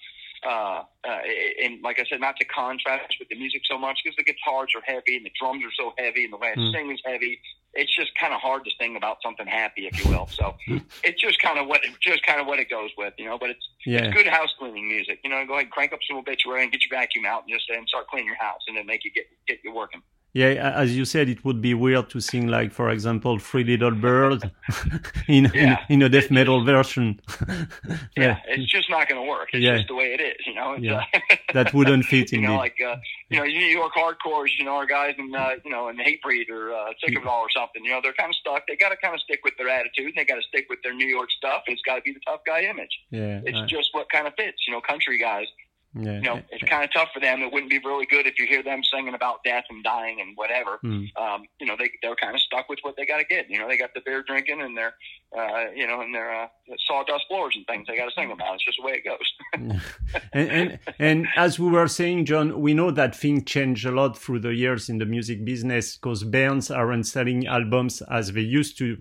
uh, 0.45 0.83
uh, 1.07 1.19
and 1.63 1.81
like 1.83 1.99
I 1.99 2.05
said, 2.09 2.19
not 2.19 2.37
to 2.37 2.45
contrast 2.45 3.15
with 3.19 3.29
the 3.29 3.35
music 3.35 3.61
so 3.69 3.77
much 3.77 3.99
because 4.03 4.15
the 4.17 4.23
guitars 4.23 4.69
are 4.75 4.81
heavy 4.83 5.17
and 5.17 5.25
the 5.25 5.31
drums 5.39 5.63
are 5.63 5.73
so 5.77 5.93
heavy 5.97 6.23
and 6.23 6.33
the 6.33 6.37
way 6.37 6.53
I 6.55 6.59
mm. 6.59 6.73
sing 6.73 6.91
is 6.91 6.99
heavy. 7.05 7.39
It's 7.73 7.95
just 7.95 8.11
kind 8.19 8.33
of 8.33 8.41
hard 8.41 8.65
to 8.65 8.71
sing 8.79 8.97
about 8.97 9.17
something 9.23 9.47
happy, 9.47 9.87
if 9.87 10.03
you 10.03 10.11
will. 10.11 10.27
So 10.27 10.55
it's 11.03 11.21
just 11.21 11.39
kind 11.39 11.57
of 11.57 11.67
what 11.67 11.85
it, 11.85 11.91
just 12.01 12.25
kind 12.25 12.41
of 12.41 12.47
what 12.47 12.59
it 12.59 12.69
goes 12.69 12.89
with, 12.97 13.13
you 13.17 13.25
know. 13.25 13.37
But 13.37 13.51
it's 13.51 13.65
yeah. 13.85 13.99
it's 13.99 14.13
good 14.13 14.27
house 14.27 14.49
cleaning 14.59 14.89
music, 14.89 15.19
you 15.23 15.29
know. 15.29 15.45
Go 15.45 15.53
ahead, 15.53 15.69
crank 15.69 15.93
up 15.93 15.99
some 16.07 16.17
obituary 16.17 16.63
and 16.63 16.71
get 16.71 16.81
your 16.83 16.99
vacuum 16.99 17.25
out 17.25 17.43
and 17.43 17.53
just 17.53 17.69
and 17.69 17.87
start 17.87 18.07
cleaning 18.07 18.27
your 18.27 18.35
house, 18.35 18.59
and 18.67 18.75
then 18.75 18.85
make 18.85 19.05
you 19.05 19.11
get 19.11 19.25
get 19.47 19.59
you 19.63 19.73
working. 19.73 20.01
Yeah, 20.33 20.71
as 20.75 20.95
you 20.95 21.03
said, 21.03 21.27
it 21.27 21.43
would 21.43 21.61
be 21.61 21.73
weird 21.73 22.09
to 22.11 22.21
sing 22.21 22.47
like, 22.47 22.71
for 22.71 22.89
example, 22.89 23.37
"Three 23.37 23.65
Little 23.65 23.91
Birds" 23.91 24.45
in, 25.27 25.51
yeah. 25.53 25.83
in, 25.89 25.95
in 25.95 26.01
a 26.03 26.09
death 26.09 26.31
metal 26.31 26.63
version. 26.63 27.19
yeah, 28.15 28.39
it's 28.47 28.71
just 28.71 28.89
not 28.89 29.09
going 29.09 29.21
to 29.21 29.27
work. 29.29 29.49
It's 29.51 29.61
yeah. 29.61 29.75
just 29.75 29.89
the 29.89 29.95
way 29.95 30.13
it 30.13 30.21
is, 30.21 30.47
you 30.47 30.53
know. 30.53 30.73
It's, 30.73 30.83
yeah. 30.83 31.03
Uh, 31.13 31.35
that 31.53 31.73
wouldn't 31.73 32.05
fit. 32.05 32.31
you 32.31 32.39
know, 32.39 32.55
like 32.55 32.77
uh, 32.79 32.95
you 33.29 33.39
know, 33.39 33.43
New 33.43 33.65
York 33.65 33.91
hardcores, 33.93 34.57
you 34.57 34.63
know, 34.63 34.75
our 34.75 34.85
guys 34.85 35.15
in 35.17 35.35
uh, 35.35 35.49
you 35.65 35.71
know 35.71 35.89
in 35.89 35.97
Hatebreed 35.97 36.49
or 36.49 36.73
uh, 36.73 36.93
Sick 37.03 37.17
of 37.17 37.23
It 37.23 37.27
All 37.27 37.41
or 37.41 37.49
something. 37.53 37.83
You 37.83 37.91
know, 37.91 37.99
they're 38.01 38.13
kind 38.13 38.29
of 38.29 38.35
stuck. 38.35 38.65
They 38.67 38.77
got 38.77 38.89
to 38.89 38.97
kind 38.97 39.13
of 39.13 39.19
stick 39.19 39.41
with 39.43 39.55
their 39.57 39.67
attitude. 39.67 40.13
They 40.15 40.23
got 40.23 40.35
to 40.35 40.43
stick 40.43 40.67
with 40.69 40.79
their 40.81 40.93
New 40.93 41.07
York 41.07 41.29
stuff. 41.31 41.63
It's 41.67 41.81
got 41.81 41.95
to 41.95 42.01
be 42.03 42.13
the 42.13 42.21
tough 42.25 42.41
guy 42.47 42.61
image. 42.61 42.97
Yeah, 43.09 43.41
it's 43.43 43.69
just 43.69 43.89
what 43.91 44.07
kind 44.09 44.27
of 44.27 44.33
fits. 44.37 44.63
You 44.65 44.73
know, 44.73 44.79
country 44.79 45.17
guys 45.17 45.47
yeah. 45.93 46.13
You 46.13 46.21
know, 46.21 46.41
it's 46.49 46.63
kind 46.69 46.85
of 46.85 46.93
tough 46.93 47.09
for 47.13 47.19
them. 47.19 47.41
It 47.41 47.51
wouldn't 47.51 47.69
be 47.69 47.79
really 47.79 48.05
good 48.05 48.25
if 48.25 48.39
you 48.39 48.47
hear 48.47 48.63
them 48.63 48.81
singing 48.83 49.13
about 49.13 49.43
death 49.43 49.65
and 49.69 49.83
dying 49.83 50.21
and 50.21 50.31
whatever. 50.35 50.79
Mm. 50.85 51.07
Um, 51.17 51.43
you 51.59 51.67
know, 51.67 51.75
they 51.77 51.91
they're 52.01 52.15
kind 52.15 52.33
of 52.33 52.41
stuck 52.41 52.69
with 52.69 52.79
what 52.83 52.95
they 52.95 53.05
got 53.05 53.17
to 53.17 53.25
get. 53.25 53.49
You 53.49 53.59
know, 53.59 53.67
they 53.67 53.77
got 53.77 53.93
the 53.93 54.01
beer 54.05 54.23
drinking 54.25 54.61
and 54.61 54.77
their, 54.77 54.93
uh, 55.37 55.71
you 55.75 55.85
know, 55.85 55.99
and 55.99 56.15
their 56.15 56.33
uh, 56.33 56.47
sawdust 56.87 57.25
floors 57.27 57.55
and 57.57 57.65
things 57.67 57.87
they 57.87 57.97
got 57.97 58.05
to 58.05 58.11
sing 58.15 58.31
about. 58.31 58.55
It's 58.55 58.65
just 58.65 58.77
the 58.79 58.85
way 58.85 58.93
it 58.93 59.05
goes. 59.05 59.81
and, 60.33 60.49
and 60.49 60.79
and 60.97 61.27
as 61.35 61.59
we 61.59 61.69
were 61.69 61.89
saying, 61.89 62.25
John, 62.25 62.61
we 62.61 62.73
know 62.73 62.91
that 62.91 63.13
things 63.13 63.43
change 63.45 63.85
a 63.85 63.91
lot 63.91 64.17
through 64.17 64.39
the 64.39 64.53
years 64.53 64.87
in 64.87 64.97
the 64.97 65.05
music 65.05 65.43
business 65.43 65.97
because 65.97 66.23
bands 66.23 66.71
aren't 66.71 67.05
selling 67.05 67.47
albums 67.47 68.01
as 68.03 68.31
they 68.31 68.41
used 68.41 68.77
to 68.77 68.97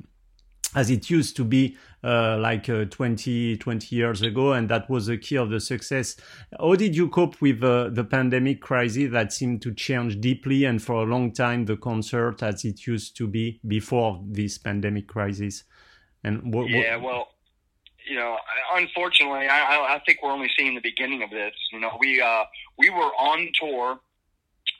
as 0.74 0.90
it 0.90 1.10
used 1.10 1.36
to 1.36 1.44
be 1.44 1.76
uh, 2.02 2.38
like 2.38 2.68
uh, 2.68 2.84
20, 2.86 3.56
20 3.56 3.94
years 3.96 4.22
ago, 4.22 4.52
and 4.52 4.68
that 4.68 4.88
was 4.88 5.06
the 5.06 5.18
key 5.18 5.36
of 5.36 5.50
the 5.50 5.60
success. 5.60 6.16
How 6.58 6.74
did 6.74 6.96
you 6.96 7.08
cope 7.08 7.40
with 7.40 7.62
uh, 7.62 7.88
the 7.90 8.04
pandemic 8.04 8.60
crisis 8.60 9.10
that 9.12 9.32
seemed 9.32 9.62
to 9.62 9.74
change 9.74 10.20
deeply 10.20 10.64
and 10.64 10.82
for 10.82 11.02
a 11.02 11.04
long 11.04 11.32
time 11.32 11.66
the 11.66 11.76
concert 11.76 12.42
as 12.42 12.64
it 12.64 12.86
used 12.86 13.16
to 13.16 13.26
be 13.26 13.60
before 13.66 14.22
this 14.26 14.58
pandemic 14.58 15.08
crisis? 15.08 15.64
And 16.24 16.54
what, 16.54 16.68
yeah, 16.68 16.96
well, 16.96 17.28
you 18.08 18.16
know, 18.16 18.36
unfortunately, 18.74 19.46
I, 19.48 19.96
I 19.96 20.02
think 20.04 20.18
we're 20.22 20.32
only 20.32 20.50
seeing 20.56 20.74
the 20.74 20.80
beginning 20.80 21.22
of 21.22 21.30
this. 21.30 21.54
You 21.72 21.80
know, 21.80 21.96
we 21.98 22.20
uh, 22.20 22.44
we 22.78 22.90
were 22.90 23.10
on 23.18 23.48
tour 23.58 24.00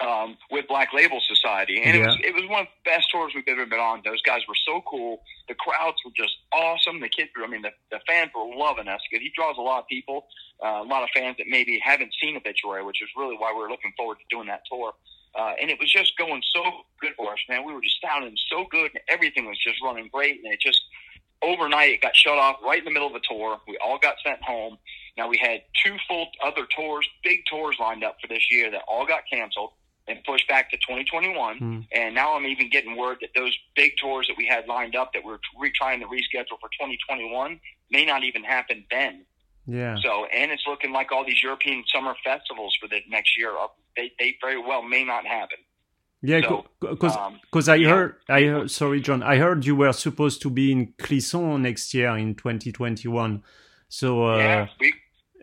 um, 0.01 0.37
with 0.51 0.67
Black 0.67 0.93
Label 0.95 1.21
Society, 1.21 1.83
and 1.83 1.95
yeah. 1.95 2.03
it 2.03 2.07
was 2.07 2.17
it 2.25 2.35
was 2.35 2.45
one 2.49 2.63
of 2.63 2.67
the 2.67 2.91
best 2.91 3.09
tours 3.13 3.33
we've 3.35 3.45
ever 3.49 3.67
been 3.67 3.81
on. 3.81 4.01
Those 4.05 4.23
guys 4.23 4.41
were 4.49 4.57
so 4.67 4.83
cool. 4.89 5.23
The 5.49 5.55
crowds 5.55 5.99
were 6.05 6.13
just 6.17 6.37
awesome. 6.53 7.01
The 7.01 7.09
kids, 7.09 7.31
were, 7.37 7.45
I 7.45 7.49
mean, 7.49 7.63
the, 7.63 7.71
the 7.91 8.01
fans 8.09 8.31
were 8.35 8.49
loving 8.57 8.89
us 8.89 9.01
because 9.11 9.23
he 9.23 9.31
draws 9.37 9.57
a 9.59 9.61
lot 9.61 9.81
of 9.81 9.89
people, 9.89 10.27
uh, 10.65 10.81
a 10.83 10.89
lot 10.89 11.03
of 11.03 11.11
fans 11.15 11.37
that 11.39 11.47
maybe 11.49 11.79
haven't 11.85 12.15
seen 12.21 12.37
Obituary, 12.37 12.85
which 12.85 13.03
is 13.03 13.09
really 13.17 13.37
why 13.37 13.53
we 13.55 13.63
are 13.63 13.69
looking 13.69 13.93
forward 13.97 14.17
to 14.19 14.25
doing 14.35 14.47
that 14.49 14.63
tour. 14.71 14.93
Uh, 15.39 15.53
and 15.61 15.71
it 15.71 15.79
was 15.79 15.93
just 15.93 16.17
going 16.19 16.43
so 16.53 16.63
good 17.01 17.13
for 17.17 17.33
us, 17.33 17.39
man. 17.49 17.65
We 17.65 17.73
were 17.73 17.83
just 17.83 18.01
sounding 18.03 18.37
so 18.51 18.67
good, 18.71 18.91
and 18.95 19.03
everything 19.09 19.47
was 19.47 19.59
just 19.59 19.83
running 19.83 20.09
great. 20.13 20.41
And 20.43 20.53
it 20.53 20.61
just 20.61 20.81
overnight 21.43 21.91
it 21.91 22.01
got 22.01 22.17
shut 22.17 22.39
off 22.39 22.57
right 22.65 22.79
in 22.79 22.85
the 22.85 22.91
middle 22.91 23.07
of 23.07 23.15
the 23.15 23.23
tour. 23.29 23.59
We 23.69 23.79
all 23.85 23.99
got 23.99 24.17
sent 24.25 24.43
home. 24.43 24.79
Now 25.17 25.29
we 25.29 25.37
had 25.37 25.63
two 25.85 25.97
full 26.09 26.29
other 26.43 26.67
tours, 26.75 27.07
big 27.23 27.41
tours 27.47 27.77
lined 27.79 28.03
up 28.03 28.17
for 28.21 28.29
this 28.29 28.51
year 28.51 28.71
that 28.71 28.83
all 28.89 29.07
got 29.07 29.23
canceled 29.31 29.73
and 30.11 30.23
pushed 30.25 30.49
back 30.49 30.71
to 30.71 30.77
2021. 30.79 31.59
Mm. 31.59 31.87
And 31.93 32.15
now 32.15 32.37
I'm 32.37 32.47
even 32.47 32.69
getting 32.69 32.97
word 32.97 33.19
that 33.21 33.31
those 33.35 33.57
big 33.77 33.93
tours 34.01 34.27
that 34.29 34.37
we 34.37 34.47
had 34.47 34.67
lined 34.67 34.97
up 34.97 35.13
that 35.15 35.25
we're 35.25 35.39
re- 35.59 35.73
trying 35.75 36.01
to 36.01 36.07
reschedule 36.07 36.59
for 36.61 36.69
2021 36.79 37.61
may 37.91 38.05
not 38.05 38.25
even 38.25 38.43
happen 38.45 38.85
then. 38.91 39.25
Yeah. 39.67 39.97
So, 40.03 40.27
and 40.27 40.51
it's 40.51 40.65
looking 40.67 40.93
like 40.93 41.13
all 41.13 41.25
these 41.25 41.43
European 41.43 41.85
summer 41.95 42.15
festivals 42.25 42.77
for 42.81 42.89
the 42.89 43.01
next 43.09 43.39
year, 43.39 43.53
they, 43.97 44.13
they 44.19 44.37
very 44.41 44.61
well 44.61 44.83
may 44.83 45.05
not 45.05 45.25
happen. 45.27 45.59
Yeah, 46.23 46.41
because 46.81 47.15
so, 47.15 47.21
um, 47.21 47.41
I 47.67 47.75
yeah. 47.77 47.89
heard 47.89 48.17
I 48.29 48.43
heard 48.43 48.71
sorry 48.71 49.01
John 49.01 49.23
I 49.23 49.37
heard 49.37 49.65
you 49.65 49.75
were 49.75 49.93
supposed 49.95 50.43
to 50.43 50.51
be 50.51 50.71
in 50.71 50.93
Clisson 50.99 51.63
next 51.63 51.95
year 51.95 52.15
in 52.15 52.35
2021. 52.35 53.43
So 53.89 54.25
uh, 54.27 54.37
yeah, 54.37 54.69
we 54.79 54.93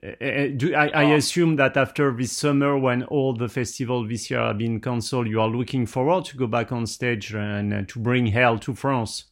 do, 0.02 0.76
I, 0.76 0.88
I, 0.90 1.04
assume 1.16 1.56
that 1.56 1.76
after 1.76 2.12
this 2.12 2.32
summer, 2.32 2.78
when 2.78 3.04
all 3.04 3.34
the 3.34 3.48
festivals 3.48 4.10
this 4.10 4.30
year 4.30 4.40
have 4.40 4.58
been 4.58 4.80
cancelled, 4.80 5.28
you 5.28 5.42
are 5.42 5.48
looking 5.48 5.86
forward 5.86 6.26
to 6.26 6.38
go 6.38 6.46
back 6.48 6.72
on 6.72 6.86
stage 6.86 7.34
and 7.34 7.74
uh, 7.74 7.82
to 7.88 8.00
bring 8.00 8.28
hell 8.28 8.60
to 8.60 8.76
France. 8.76 9.26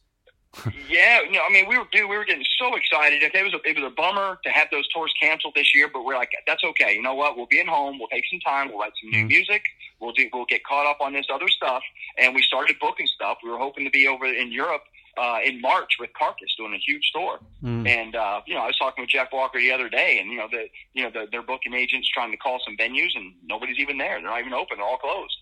yeah, 0.88 1.20
you 1.22 1.32
know, 1.32 1.42
I 1.48 1.52
mean, 1.52 1.68
we 1.68 1.78
were 1.78 1.84
dude, 1.92 2.08
we 2.08 2.16
were 2.16 2.24
getting 2.24 2.44
so 2.58 2.74
excited. 2.74 3.22
It 3.22 3.32
was 3.44 3.54
a, 3.54 3.68
it 3.68 3.76
was 3.76 3.92
a 3.92 3.94
bummer 3.94 4.38
to 4.42 4.50
have 4.50 4.68
those 4.72 4.88
tours 4.88 5.12
canceled 5.20 5.54
this 5.54 5.74
year, 5.74 5.88
but 5.92 6.04
we're 6.04 6.16
like, 6.16 6.30
that's 6.46 6.64
okay. 6.64 6.94
You 6.94 7.02
know 7.02 7.14
what? 7.14 7.36
We'll 7.36 7.46
be 7.46 7.60
at 7.60 7.66
home. 7.66 7.98
We'll 7.98 8.08
take 8.08 8.24
some 8.30 8.40
time. 8.40 8.68
We'll 8.68 8.78
write 8.78 8.92
some 9.00 9.10
new 9.10 9.18
mm-hmm. 9.18 9.28
music. 9.28 9.62
We'll 10.00 10.12
do. 10.12 10.28
We'll 10.32 10.46
get 10.46 10.64
caught 10.64 10.86
up 10.86 11.00
on 11.00 11.12
this 11.12 11.26
other 11.32 11.48
stuff. 11.48 11.82
And 12.18 12.34
we 12.34 12.42
started 12.42 12.76
booking 12.80 13.06
stuff. 13.06 13.38
We 13.44 13.50
were 13.50 13.58
hoping 13.58 13.84
to 13.84 13.90
be 13.90 14.08
over 14.08 14.26
in 14.26 14.50
Europe 14.50 14.82
uh, 15.16 15.38
in 15.44 15.60
March 15.60 15.96
with 15.98 16.10
Carcass 16.16 16.54
doing 16.56 16.74
a 16.74 16.78
huge 16.78 17.10
tour. 17.14 17.38
Mm. 17.62 17.88
And 17.88 18.16
uh, 18.16 18.40
you 18.46 18.54
know, 18.54 18.60
I 18.60 18.66
was 18.66 18.78
talking 18.78 19.02
with 19.02 19.10
Jeff 19.10 19.28
Walker 19.32 19.58
the 19.58 19.72
other 19.72 19.88
day, 19.88 20.18
and 20.20 20.30
you 20.30 20.38
know, 20.38 20.48
the 20.50 20.66
you 20.94 21.02
know, 21.02 21.10
the, 21.10 21.26
their 21.30 21.42
booking 21.42 21.74
agents 21.74 22.08
trying 22.08 22.30
to 22.30 22.36
call 22.36 22.60
some 22.64 22.76
venues, 22.76 23.10
and 23.14 23.34
nobody's 23.44 23.78
even 23.78 23.98
there. 23.98 24.20
They're 24.20 24.30
not 24.30 24.40
even 24.40 24.52
open. 24.52 24.78
They're 24.78 24.86
all 24.86 24.98
closed. 24.98 25.36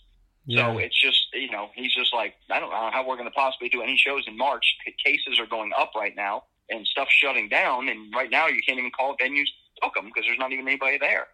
Yeah. 0.46 0.72
So 0.72 0.78
it's 0.78 1.00
just 1.00 1.20
you 1.32 1.50
know, 1.50 1.70
he's 1.74 1.94
just 1.94 2.14
like, 2.14 2.34
I 2.50 2.60
don't 2.60 2.70
know 2.70 2.90
how 2.92 3.06
we're 3.06 3.16
going 3.16 3.28
to 3.28 3.34
possibly 3.34 3.68
do 3.68 3.82
any 3.82 3.96
shows 3.96 4.24
in 4.26 4.36
March. 4.36 4.64
Cases 5.04 5.38
are 5.38 5.46
going 5.46 5.72
up 5.78 5.92
right 5.96 6.14
now, 6.14 6.44
and 6.70 6.86
stuff's 6.86 7.12
shutting 7.12 7.48
down. 7.48 7.88
And 7.88 8.12
right 8.14 8.30
now, 8.30 8.46
you 8.46 8.60
can't 8.66 8.78
even 8.78 8.90
call 8.90 9.16
venues 9.16 9.48
book 9.80 9.94
them 9.94 10.06
because 10.06 10.24
there's 10.26 10.38
not 10.38 10.52
even 10.52 10.66
anybody 10.66 10.98
there. 10.98 11.26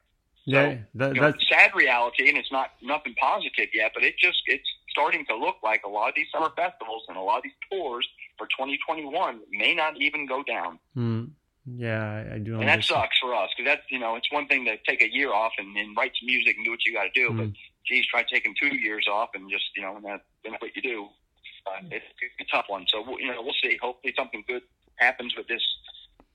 Yeah, 0.46 0.78
that, 0.94 1.14
you 1.14 1.20
know, 1.20 1.30
that's 1.30 1.48
sad 1.48 1.72
reality, 1.74 2.28
and 2.28 2.38
it's 2.38 2.50
not 2.50 2.70
nothing 2.82 3.14
positive 3.20 3.68
yet. 3.74 3.92
But 3.94 4.04
it 4.04 4.14
just 4.18 4.40
it's 4.46 4.66
starting 4.90 5.24
to 5.26 5.36
look 5.36 5.56
like 5.62 5.82
a 5.84 5.88
lot 5.88 6.08
of 6.08 6.14
these 6.14 6.26
summer 6.32 6.50
festivals 6.56 7.04
and 7.08 7.16
a 7.16 7.20
lot 7.20 7.38
of 7.38 7.42
these 7.44 7.52
tours 7.70 8.06
for 8.36 8.46
2021 8.46 9.40
may 9.50 9.74
not 9.74 10.00
even 10.00 10.26
go 10.26 10.42
down. 10.42 10.78
Mm. 10.96 11.30
Yeah, 11.76 12.24
I, 12.34 12.38
do. 12.38 12.58
And 12.58 12.68
that 12.68 12.82
sucks 12.82 13.18
for 13.18 13.34
us 13.34 13.50
because 13.56 13.70
that's 13.70 13.82
you 13.90 13.98
know 13.98 14.16
it's 14.16 14.30
one 14.32 14.48
thing 14.48 14.64
to 14.64 14.76
take 14.88 15.02
a 15.02 15.12
year 15.12 15.32
off 15.32 15.52
and, 15.58 15.76
and 15.76 15.96
write 15.96 16.12
some 16.18 16.26
music 16.26 16.56
and 16.56 16.64
do 16.64 16.70
what 16.70 16.84
you 16.84 16.92
got 16.94 17.04
to 17.04 17.10
do, 17.14 17.30
mm. 17.30 17.36
but 17.36 17.48
geez, 17.86 18.06
try 18.06 18.24
taking 18.24 18.54
two 18.60 18.74
years 18.74 19.06
off 19.10 19.30
and 19.34 19.50
just 19.50 19.64
you 19.76 19.82
know 19.82 19.96
and 19.96 20.04
that, 20.04 20.22
that's 20.42 20.60
what 20.60 20.74
you 20.74 20.82
do. 20.82 21.08
Uh, 21.66 21.82
it's, 21.90 22.06
it's 22.22 22.48
a 22.48 22.56
tough 22.56 22.64
one. 22.68 22.86
So 22.88 23.04
you 23.18 23.28
know 23.28 23.42
we'll 23.42 23.54
see. 23.62 23.78
Hopefully 23.80 24.14
something 24.16 24.42
good 24.48 24.62
happens 24.96 25.34
with 25.36 25.48
this 25.48 25.62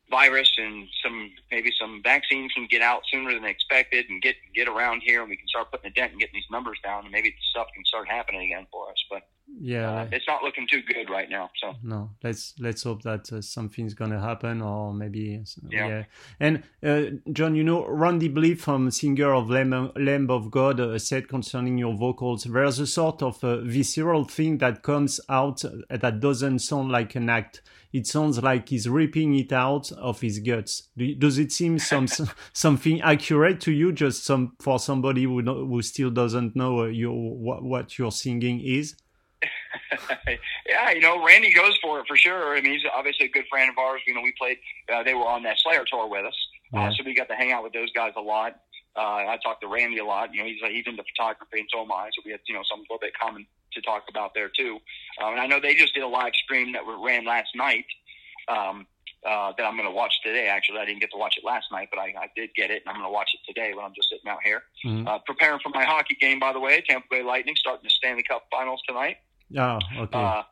virus 0.09 0.51
and 0.57 0.87
some 1.03 1.31
maybe 1.51 1.71
some 1.79 2.01
vaccine 2.03 2.47
can 2.49 2.67
get 2.69 2.81
out 2.81 3.01
sooner 3.11 3.33
than 3.33 3.45
expected 3.45 4.05
and 4.09 4.21
get 4.21 4.35
get 4.53 4.67
around 4.67 5.01
here 5.03 5.21
and 5.21 5.29
we 5.29 5.35
can 5.35 5.47
start 5.47 5.71
putting 5.71 5.89
a 5.89 5.93
dent 5.93 6.11
and 6.11 6.19
getting 6.19 6.35
these 6.35 6.51
numbers 6.51 6.77
down 6.83 7.03
and 7.03 7.11
maybe 7.11 7.33
stuff 7.49 7.67
can 7.73 7.83
start 7.85 8.07
happening 8.07 8.51
again 8.51 8.67
for 8.71 8.89
us. 8.89 9.03
But 9.09 9.23
yeah 9.59 10.01
uh, 10.01 10.07
it's 10.11 10.27
not 10.27 10.43
looking 10.43 10.67
too 10.69 10.81
good 10.81 11.09
right 11.09 11.29
now 11.29 11.49
so 11.61 11.73
no 11.83 12.09
let's 12.23 12.53
let's 12.59 12.83
hope 12.83 13.01
that 13.03 13.31
uh, 13.31 13.41
something's 13.41 13.93
gonna 13.93 14.19
happen 14.19 14.61
or 14.61 14.93
maybe 14.93 15.43
yeah, 15.69 15.87
yeah. 15.87 16.03
and 16.39 16.63
uh, 16.83 17.15
john 17.31 17.55
you 17.55 17.63
know 17.63 17.85
randy 17.87 18.27
blythe 18.27 18.59
from 18.59 18.89
singer 18.91 19.33
of 19.33 19.49
lamb, 19.49 19.91
lamb 19.95 20.29
of 20.29 20.51
god 20.51 20.79
uh, 20.79 20.97
said 20.97 21.27
concerning 21.27 21.77
your 21.77 21.95
vocals 21.95 22.43
there's 22.43 22.79
a 22.79 22.87
sort 22.87 23.21
of 23.21 23.43
a 23.43 23.61
visceral 23.61 24.25
thing 24.25 24.57
that 24.57 24.81
comes 24.81 25.19
out 25.29 25.63
that 25.89 26.19
doesn't 26.19 26.59
sound 26.59 26.91
like 26.91 27.15
an 27.15 27.29
act 27.29 27.61
it 27.95 28.05
sounds 28.05 28.43
like 28.43 28.67
he's 28.67 28.89
ripping 28.89 29.33
it 29.35 29.53
out 29.53 29.89
of 29.93 30.19
his 30.19 30.39
guts. 30.39 30.89
Does 31.17 31.37
it 31.37 31.53
seem 31.53 31.79
some 31.79 32.07
something 32.53 32.99
accurate 32.99 33.61
to 33.61 33.71
you? 33.71 33.93
Just 33.93 34.25
some 34.25 34.51
for 34.59 34.79
somebody 34.79 35.23
who 35.23 35.41
who 35.41 35.81
still 35.81 36.11
doesn't 36.11 36.57
know 36.57 36.81
uh, 36.81 36.85
your 36.87 37.13
what, 37.13 37.63
what 37.63 37.97
your 37.97 38.11
singing 38.11 38.59
is. 38.59 38.97
yeah, 40.67 40.91
you 40.91 41.01
know, 41.01 41.23
Randy 41.25 41.53
goes 41.53 41.77
for 41.81 41.99
it 41.99 42.05
for 42.07 42.15
sure. 42.15 42.57
I 42.57 42.61
mean, 42.61 42.73
he's 42.73 42.83
obviously 42.93 43.27
a 43.27 43.29
good 43.29 43.45
friend 43.49 43.69
of 43.69 43.77
ours. 43.77 44.01
You 44.07 44.13
know, 44.13 44.21
we 44.21 44.33
played. 44.37 44.57
Uh, 44.91 45.03
they 45.03 45.13
were 45.13 45.27
on 45.27 45.43
that 45.43 45.57
Slayer 45.59 45.85
tour 45.85 46.07
with 46.07 46.25
us, 46.25 46.47
uh, 46.73 46.79
yeah. 46.79 46.87
uh, 46.87 46.91
so 46.91 47.03
we 47.05 47.15
got 47.15 47.27
to 47.29 47.35
hang 47.35 47.51
out 47.51 47.63
with 47.63 47.73
those 47.73 47.91
guys 47.91 48.13
a 48.17 48.21
lot. 48.21 48.59
Uh, 48.95 49.27
I 49.27 49.37
talked 49.43 49.61
to 49.61 49.67
Randy 49.67 49.97
a 49.97 50.05
lot. 50.05 50.33
You 50.33 50.41
know, 50.41 50.47
he's 50.47 50.59
he's 50.69 50.87
into 50.87 51.03
photography, 51.03 51.59
and 51.59 51.69
so 51.71 51.81
am 51.81 51.91
I. 51.91 52.09
So 52.15 52.21
we 52.25 52.31
had 52.31 52.39
you 52.47 52.55
know 52.55 52.63
something 52.69 52.85
a 52.89 52.93
little 52.93 53.05
bit 53.05 53.13
common 53.19 53.45
to 53.73 53.81
talk 53.81 54.03
about 54.09 54.33
there 54.33 54.49
too. 54.49 54.79
Um, 55.21 55.33
and 55.33 55.41
I 55.41 55.47
know 55.47 55.59
they 55.59 55.75
just 55.75 55.93
did 55.93 56.03
a 56.03 56.07
live 56.07 56.33
stream 56.33 56.73
that 56.73 56.83
ran 56.85 57.25
last 57.25 57.49
night. 57.55 57.85
Um, 58.47 58.87
uh, 59.25 59.53
that 59.57 59.63
I'm 59.65 59.75
going 59.75 59.89
to 59.89 59.95
watch 59.95 60.13
today. 60.23 60.47
Actually, 60.47 60.79
I 60.79 60.85
didn't 60.85 61.01
get 61.01 61.11
to 61.11 61.17
watch 61.17 61.35
it 61.37 61.43
last 61.43 61.71
night, 61.71 61.89
but 61.91 61.99
I, 61.99 62.13
I 62.17 62.29
did 62.35 62.53
get 62.55 62.69
it, 62.69 62.83
and 62.85 62.89
I'm 62.89 62.95
going 62.95 63.07
to 63.07 63.13
watch 63.13 63.31
it 63.33 63.41
today 63.47 63.73
when 63.73 63.83
I'm 63.83 63.93
just 63.95 64.09
sitting 64.09 64.29
out 64.29 64.39
here. 64.43 64.63
Mm-hmm. 64.85 65.07
Uh, 65.07 65.19
preparing 65.25 65.59
for 65.63 65.69
my 65.69 65.83
hockey 65.83 66.15
game, 66.19 66.39
by 66.39 66.53
the 66.53 66.59
way. 66.59 66.83
Tampa 66.87 67.07
Bay 67.09 67.23
Lightning 67.23 67.55
starting 67.57 67.83
the 67.83 67.89
Stanley 67.89 68.23
Cup 68.23 68.43
Finals 68.51 68.81
tonight. 68.87 69.17
Oh, 69.57 69.79
okay. 69.97 70.17
Uh, 70.17 70.43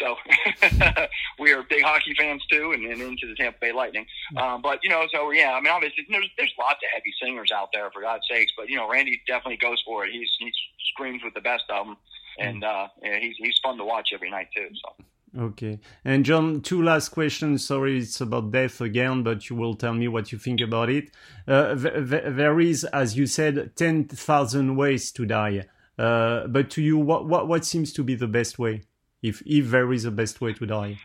so 0.00 0.16
we 1.38 1.52
are 1.52 1.62
big 1.62 1.82
hockey 1.82 2.14
fans 2.18 2.44
too, 2.50 2.72
and, 2.72 2.84
and 2.84 3.00
into 3.00 3.28
the 3.28 3.34
Tampa 3.34 3.58
Bay 3.60 3.72
Lightning. 3.72 4.06
Um, 4.36 4.62
but 4.62 4.80
you 4.82 4.90
know, 4.90 5.06
so 5.12 5.30
yeah, 5.30 5.52
I 5.52 5.60
mean, 5.60 5.72
obviously, 5.72 6.06
there's 6.08 6.28
there's 6.36 6.52
lots 6.58 6.80
of 6.82 6.90
heavy 6.92 7.12
singers 7.22 7.50
out 7.54 7.68
there 7.72 7.90
for 7.90 8.02
God's 8.02 8.24
sakes. 8.30 8.52
But 8.56 8.68
you 8.68 8.76
know, 8.76 8.90
Randy 8.90 9.20
definitely 9.26 9.58
goes 9.58 9.80
for 9.84 10.04
it. 10.04 10.12
He's 10.12 10.30
he 10.38 10.52
screams 10.92 11.22
with 11.22 11.34
the 11.34 11.40
best 11.40 11.64
of 11.68 11.86
them, 11.86 11.96
and 12.38 12.64
uh, 12.64 12.88
yeah, 13.02 13.18
he's 13.20 13.36
he's 13.38 13.58
fun 13.62 13.76
to 13.78 13.84
watch 13.84 14.10
every 14.12 14.30
night 14.30 14.48
too. 14.54 14.68
So. 14.84 15.04
Okay. 15.38 15.78
And 16.04 16.24
John, 16.24 16.60
two 16.60 16.82
last 16.82 17.10
questions. 17.10 17.64
Sorry, 17.64 17.98
it's 17.98 18.20
about 18.20 18.50
death 18.50 18.80
again, 18.80 19.22
but 19.22 19.48
you 19.48 19.56
will 19.56 19.74
tell 19.74 19.94
me 19.94 20.08
what 20.08 20.32
you 20.32 20.38
think 20.38 20.60
about 20.60 20.90
it. 20.90 21.10
Uh, 21.46 21.74
there 21.76 22.60
is, 22.60 22.84
as 22.84 23.16
you 23.16 23.26
said, 23.26 23.76
10,000 23.76 24.76
ways 24.76 25.12
to 25.12 25.24
die. 25.24 25.66
Uh, 25.98 26.46
but 26.46 26.70
to 26.70 26.82
you, 26.82 26.98
what, 26.98 27.26
what, 27.26 27.46
what 27.46 27.64
seems 27.64 27.92
to 27.92 28.02
be 28.02 28.14
the 28.14 28.26
best 28.26 28.58
way? 28.58 28.82
If, 29.22 29.42
if 29.44 29.70
there 29.70 29.92
is 29.92 30.06
a 30.06 30.10
best 30.10 30.40
way 30.40 30.54
to 30.54 30.66
die. 30.66 30.98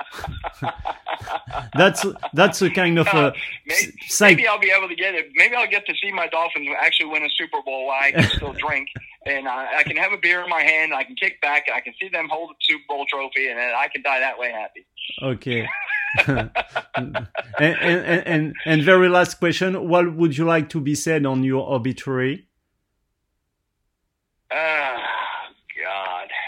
that's 1.73 2.05
that's 2.33 2.61
a 2.61 2.69
kind 2.69 2.99
of 2.99 3.07
a 3.07 3.11
uh, 3.11 3.31
maybe, 3.65 3.93
maybe, 4.21 4.47
I'll 4.47 4.59
be 4.59 4.71
able 4.75 4.87
to 4.87 4.95
get 4.95 5.15
it. 5.15 5.29
Maybe 5.35 5.55
I'll 5.55 5.69
get 5.69 5.85
to 5.87 5.93
see 6.01 6.11
my 6.11 6.27
Dolphins 6.27 6.67
actually 6.79 7.07
win 7.07 7.23
a 7.23 7.29
Super 7.29 7.61
Bowl 7.63 7.87
while 7.87 8.01
I 8.01 8.11
can 8.11 8.29
still 8.29 8.53
drink, 8.67 8.89
and 9.25 9.47
I, 9.47 9.79
I 9.79 9.83
can 9.83 9.97
have 9.97 10.13
a 10.13 10.17
beer 10.17 10.41
in 10.41 10.49
my 10.49 10.61
hand. 10.61 10.93
I 10.93 11.03
can 11.03 11.15
kick 11.15 11.41
back. 11.41 11.65
I 11.73 11.81
can 11.81 11.93
see 11.99 12.09
them 12.09 12.27
hold 12.29 12.51
the 12.51 12.55
Super 12.61 12.83
Bowl 12.87 13.05
trophy, 13.09 13.49
and 13.49 13.59
I 13.59 13.87
can 13.87 14.01
die 14.01 14.19
that 14.19 14.37
way 14.37 14.51
happy. 14.51 14.85
Okay. 15.21 15.67
and, 16.27 17.27
and, 17.59 18.23
and, 18.25 18.55
and 18.65 18.83
very 18.83 19.09
last 19.09 19.35
question: 19.35 19.89
What 19.89 20.15
would 20.15 20.37
you 20.37 20.45
like 20.45 20.69
to 20.69 20.79
be 20.79 20.95
said 20.95 21.25
on 21.25 21.43
your 21.43 21.69
obituary? 21.73 22.47
Uh, 24.49 24.97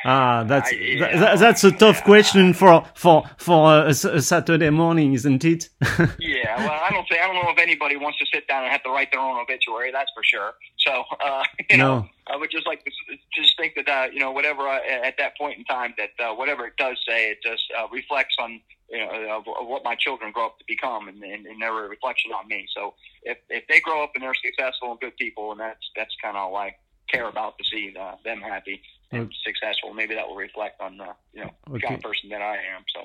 Ah, 0.10 0.46
that's 0.46 0.72
yeah. 0.72 1.20
that, 1.20 1.40
that's 1.40 1.66
a 1.66 1.72
tough 1.72 2.02
question 2.06 2.54
for 2.54 2.86
for 2.96 3.30
for 3.38 3.84
a, 3.84 3.90
a 3.90 4.22
Saturday 4.22 4.70
morning, 4.70 5.12
isn't 5.12 5.44
it? 5.44 5.68
yeah, 6.18 6.56
well, 6.60 6.80
I 6.82 6.90
don't 6.92 7.06
say 7.12 7.20
I 7.20 7.28
don't 7.28 7.36
know 7.36 7.52
if 7.52 7.60
anybody 7.60 7.98
wants 7.98 8.18
to 8.20 8.26
sit 8.34 8.48
down 8.48 8.64
and 8.64 8.72
have 8.72 8.84
to 8.84 8.90
write 8.90 9.12
their 9.12 9.20
own 9.20 9.38
obituary. 9.38 9.92
That's 9.92 10.10
for 10.16 10.24
sure. 10.24 10.54
So, 10.88 11.04
uh, 11.20 11.44
you 11.70 11.78
no. 11.78 12.00
know, 12.00 12.10
I 12.32 12.38
would 12.38 12.50
just 12.50 12.66
like 12.66 12.86
to 12.86 12.92
just 13.36 13.58
think 13.58 13.74
that 13.76 13.90
uh, 13.90 14.08
you 14.14 14.22
know 14.22 14.32
whatever 14.32 14.62
I, 14.62 14.80
at 14.80 15.16
that 15.18 15.38
point 15.38 15.58
in 15.58 15.66
time 15.66 15.94
that 15.98 16.12
uh, 16.24 16.34
whatever 16.34 16.66
it 16.66 16.78
does 16.78 16.98
say, 17.06 17.32
it 17.32 17.40
just 17.44 17.64
uh, 17.78 17.88
reflects 17.92 18.36
on 18.40 18.62
you 18.90 19.00
know 19.00 19.40
of, 19.40 19.44
what 19.68 19.84
my 19.84 19.96
children 19.96 20.32
grow 20.32 20.46
up 20.46 20.58
to 20.60 20.66
become, 20.70 21.10
and, 21.10 21.22
and, 21.22 21.46
and 21.46 21.62
they're 21.62 21.86
a 21.86 21.90
reflection 21.90 22.32
on 22.32 22.48
me. 22.48 22.66
So, 22.74 22.94
if 23.24 23.40
if 23.50 23.68
they 23.68 23.82
grow 23.82 24.04
up 24.04 24.12
and 24.16 24.24
they're 24.24 24.34
successful 24.34 24.92
and 24.92 25.00
good 25.02 25.18
people, 25.18 25.52
and 25.52 25.60
that's 25.60 25.84
that's 25.98 26.16
kind 26.24 26.38
of 26.38 26.44
all 26.44 26.56
I 26.56 26.76
care 27.12 27.28
about 27.28 27.58
to 27.58 27.64
see 27.64 27.94
uh, 28.00 28.16
them 28.24 28.42
happy 28.42 28.82
and 29.12 29.34
successful. 29.46 29.94
Maybe 29.94 30.16
that 30.16 30.28
will 30.28 30.36
reflect 30.36 30.82
on 30.82 30.98
the 30.98 31.08
you 31.34 31.46
know 31.46 31.52
okay. 31.72 31.88
kind 31.88 31.96
of 31.96 32.02
person 32.02 32.30
that 32.30 32.42
I 32.42 32.56
am. 32.56 32.84
So. 32.94 33.02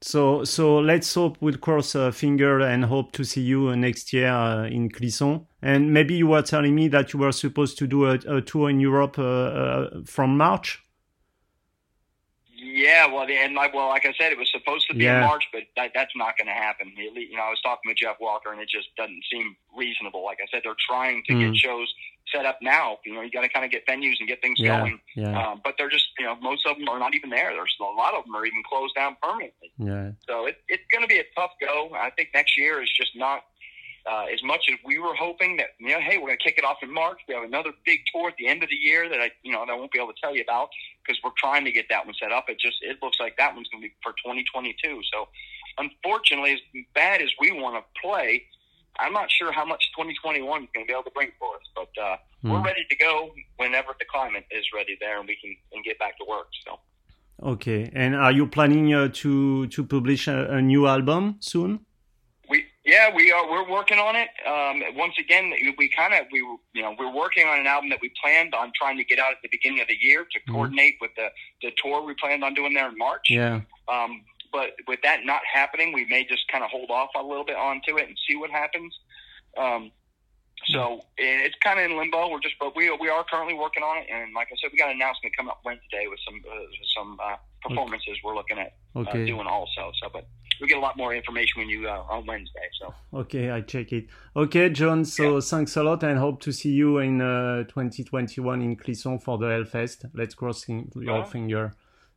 So, 0.00 0.44
so 0.44 0.80
let's 0.80 1.14
hope 1.14 1.38
we'll 1.40 1.56
cross 1.56 1.94
a 1.94 2.12
finger 2.12 2.60
and 2.60 2.84
hope 2.84 3.12
to 3.12 3.24
see 3.24 3.40
you 3.40 3.74
next 3.74 4.12
year 4.12 4.28
uh, 4.28 4.66
in 4.66 4.90
Clisson. 4.90 5.46
And 5.62 5.94
maybe 5.94 6.12
you 6.14 6.26
were 6.26 6.42
telling 6.42 6.74
me 6.74 6.88
that 6.88 7.14
you 7.14 7.20
were 7.20 7.32
supposed 7.32 7.78
to 7.78 7.86
do 7.86 8.04
a, 8.04 8.18
a 8.28 8.42
tour 8.42 8.68
in 8.68 8.80
Europe 8.80 9.18
uh, 9.18 9.22
uh, 9.22 9.90
from 10.04 10.36
March. 10.36 10.82
Yeah, 12.54 13.06
well, 13.06 13.26
the, 13.26 13.34
and 13.34 13.54
like, 13.54 13.72
well, 13.72 13.88
like 13.88 14.04
I 14.04 14.12
said, 14.18 14.32
it 14.32 14.36
was 14.36 14.50
supposed 14.52 14.88
to 14.88 14.94
be 14.94 15.04
yeah. 15.04 15.20
in 15.20 15.26
March, 15.26 15.44
but 15.52 15.62
that, 15.76 15.92
that's 15.94 16.12
not 16.16 16.36
going 16.36 16.48
to 16.48 16.52
happen. 16.52 16.92
You 16.98 17.36
know, 17.36 17.44
I 17.44 17.50
was 17.50 17.60
talking 17.62 17.88
with 17.88 17.96
Jeff 17.96 18.16
Walker, 18.20 18.52
and 18.52 18.60
it 18.60 18.68
just 18.68 18.88
doesn't 18.96 19.22
seem 19.32 19.56
reasonable. 19.74 20.22
Like 20.24 20.38
I 20.42 20.46
said, 20.50 20.62
they're 20.64 20.74
trying 20.86 21.22
to 21.28 21.32
mm. 21.32 21.40
get 21.40 21.56
shows 21.56 21.92
set 22.34 22.46
up 22.46 22.58
now. 22.60 22.98
You 23.04 23.14
know, 23.14 23.20
you 23.22 23.30
got 23.30 23.42
to 23.42 23.48
kind 23.48 23.64
of 23.64 23.70
get 23.70 23.86
venues 23.86 24.14
and 24.18 24.28
get 24.28 24.40
things 24.42 24.58
yeah, 24.58 24.80
going. 24.80 25.00
Yeah. 25.14 25.50
Um, 25.50 25.60
but 25.62 25.74
they're 25.78 25.90
just, 25.90 26.06
you 26.18 26.26
know, 26.26 26.36
most 26.40 26.66
of 26.66 26.76
them 26.76 26.88
are 26.88 26.98
not 26.98 27.14
even 27.14 27.30
there. 27.30 27.52
There's 27.52 27.74
a 27.80 27.84
lot 27.84 28.14
of 28.14 28.24
them 28.24 28.34
are 28.34 28.44
even 28.44 28.62
closed 28.68 28.94
down 28.94 29.16
permanently. 29.22 29.72
Yeah. 29.78 30.10
So 30.28 30.46
it, 30.46 30.56
it's 30.68 30.84
going 30.90 31.02
to 31.02 31.08
be 31.08 31.18
a 31.18 31.24
tough 31.36 31.52
go. 31.60 31.90
I 31.94 32.10
think 32.10 32.30
next 32.34 32.58
year 32.58 32.82
is 32.82 32.90
just 32.90 33.10
not 33.16 33.42
uh, 34.10 34.26
as 34.32 34.42
much 34.42 34.68
as 34.70 34.78
we 34.84 34.98
were 34.98 35.14
hoping 35.14 35.56
that, 35.56 35.68
you 35.78 35.88
know, 35.88 36.00
hey, 36.00 36.18
we're 36.18 36.26
going 36.26 36.38
to 36.38 36.44
kick 36.44 36.58
it 36.58 36.64
off 36.64 36.78
in 36.82 36.92
March. 36.92 37.18
We 37.26 37.34
have 37.34 37.44
another 37.44 37.70
big 37.86 38.00
tour 38.12 38.28
at 38.28 38.34
the 38.38 38.48
end 38.48 38.62
of 38.62 38.68
the 38.68 38.76
year 38.76 39.08
that 39.08 39.20
I, 39.20 39.30
you 39.42 39.52
know, 39.52 39.64
that 39.64 39.72
I 39.72 39.76
won't 39.76 39.92
be 39.92 39.98
able 39.98 40.12
to 40.12 40.20
tell 40.20 40.34
you 40.34 40.42
about 40.42 40.68
because 41.02 41.18
we're 41.24 41.36
trying 41.38 41.64
to 41.64 41.72
get 41.72 41.86
that 41.88 42.04
one 42.04 42.14
set 42.20 42.30
up. 42.30 42.46
It 42.48 42.58
just, 42.60 42.76
it 42.82 42.98
looks 43.02 43.18
like 43.18 43.36
that 43.38 43.54
one's 43.54 43.68
going 43.68 43.82
to 43.82 43.88
be 43.88 43.94
for 44.02 44.12
2022. 44.12 45.00
So 45.10 45.28
unfortunately, 45.78 46.52
as 46.52 46.60
bad 46.94 47.22
as 47.22 47.30
we 47.40 47.50
want 47.50 47.76
to 47.76 48.00
play, 48.00 48.44
I'm 48.98 49.12
not 49.12 49.30
sure 49.30 49.52
how 49.52 49.64
much 49.64 49.90
2021 49.96 50.62
is 50.62 50.68
going 50.72 50.86
to 50.86 50.88
be 50.88 50.92
able 50.92 51.04
to 51.04 51.10
bring 51.10 51.32
for 51.38 51.56
us, 51.56 51.62
but 51.74 51.90
uh, 52.00 52.16
mm. 52.44 52.52
we're 52.52 52.62
ready 52.62 52.84
to 52.88 52.96
go 52.96 53.30
whenever 53.56 53.88
the 53.98 54.04
climate 54.10 54.44
is 54.50 54.64
ready 54.74 54.96
there, 55.00 55.18
and 55.18 55.26
we 55.26 55.36
can 55.40 55.56
and 55.72 55.84
get 55.84 55.98
back 55.98 56.16
to 56.18 56.24
work. 56.28 56.48
So. 56.66 56.78
Okay, 57.42 57.90
and 57.92 58.14
are 58.14 58.30
you 58.30 58.46
planning 58.46 58.94
uh, 58.94 59.08
to 59.14 59.66
to 59.66 59.84
publish 59.84 60.28
a, 60.28 60.54
a, 60.54 60.62
new 60.62 60.86
album 60.86 61.36
soon? 61.40 61.80
We 62.48 62.64
yeah, 62.84 63.12
we 63.14 63.32
are. 63.32 63.50
We're 63.50 63.68
working 63.68 63.98
on 63.98 64.14
it. 64.14 64.28
Um, 64.46 64.82
once 64.96 65.14
again, 65.18 65.52
we 65.76 65.88
kind 65.88 66.14
of 66.14 66.26
we 66.30 66.38
you 66.72 66.82
know 66.82 66.94
we're 66.96 67.12
working 67.12 67.46
on 67.48 67.58
an 67.58 67.66
album 67.66 67.90
that 67.90 67.98
we 68.00 68.12
planned 68.22 68.54
on 68.54 68.70
trying 68.80 68.96
to 68.98 69.04
get 69.04 69.18
out 69.18 69.32
at 69.32 69.38
the 69.42 69.48
beginning 69.50 69.80
of 69.80 69.88
the 69.88 69.96
year 70.00 70.24
to 70.30 70.38
mm. 70.38 70.52
coordinate 70.52 70.94
with 71.00 71.10
the 71.16 71.28
the 71.62 71.72
tour 71.82 72.02
we 72.02 72.14
planned 72.14 72.44
on 72.44 72.54
doing 72.54 72.72
there 72.72 72.88
in 72.88 72.96
March. 72.96 73.26
Yeah. 73.28 73.62
Um, 73.88 74.22
but 74.54 74.70
with 74.86 75.00
that 75.02 75.24
not 75.24 75.42
happening, 75.52 75.92
we 75.92 76.06
may 76.06 76.24
just 76.24 76.46
kind 76.46 76.62
of 76.62 76.70
hold 76.70 76.88
off 76.88 77.10
a 77.16 77.22
little 77.22 77.44
bit 77.44 77.56
onto 77.56 77.98
it 77.98 78.06
and 78.06 78.16
see 78.26 78.36
what 78.36 78.50
happens. 78.50 78.96
Um, 79.58 79.90
so 80.66 81.00
it's 81.18 81.56
kind 81.62 81.78
of 81.80 81.90
in 81.90 81.98
limbo. 81.98 82.30
We're 82.30 82.40
just, 82.40 82.54
but 82.58 82.74
we 82.76 82.90
we 83.00 83.08
are 83.08 83.24
currently 83.24 83.54
working 83.54 83.82
on 83.82 83.98
it, 83.98 84.06
and 84.10 84.32
like 84.32 84.48
I 84.50 84.56
said, 84.62 84.70
we 84.72 84.78
got 84.78 84.90
an 84.90 84.96
announcement 84.96 85.36
coming 85.36 85.50
up 85.50 85.60
Wednesday 85.64 86.06
with 86.08 86.20
some 86.24 86.40
uh, 86.50 86.64
some 86.96 87.18
uh, 87.22 87.36
performances 87.62 88.16
we're 88.24 88.34
looking 88.34 88.58
at 88.58 88.76
okay. 88.96 89.24
uh, 89.24 89.26
doing 89.26 89.46
also. 89.46 89.92
So, 90.00 90.08
but 90.12 90.26
we 90.60 90.68
get 90.68 90.78
a 90.78 90.80
lot 90.80 90.96
more 90.96 91.12
information 91.12 91.60
when 91.60 91.68
you 91.68 91.88
uh, 91.88 92.04
on 92.08 92.24
Wednesday. 92.24 92.68
So 92.80 92.94
okay, 93.12 93.50
I 93.50 93.60
check 93.60 93.92
it. 93.92 94.06
Okay, 94.34 94.70
John. 94.70 95.04
So 95.04 95.34
yeah. 95.34 95.40
thanks 95.40 95.76
a 95.76 95.82
lot, 95.82 96.02
and 96.04 96.18
hope 96.18 96.40
to 96.42 96.52
see 96.52 96.70
you 96.70 96.98
in 96.98 97.20
uh, 97.20 97.64
2021 97.64 98.62
in 98.62 98.76
Clisson 98.76 99.20
for 99.22 99.36
the 99.36 99.46
Hellfest. 99.46 100.10
Let's 100.14 100.34
cross 100.34 100.66
your 100.68 101.26
finger. 101.26 101.74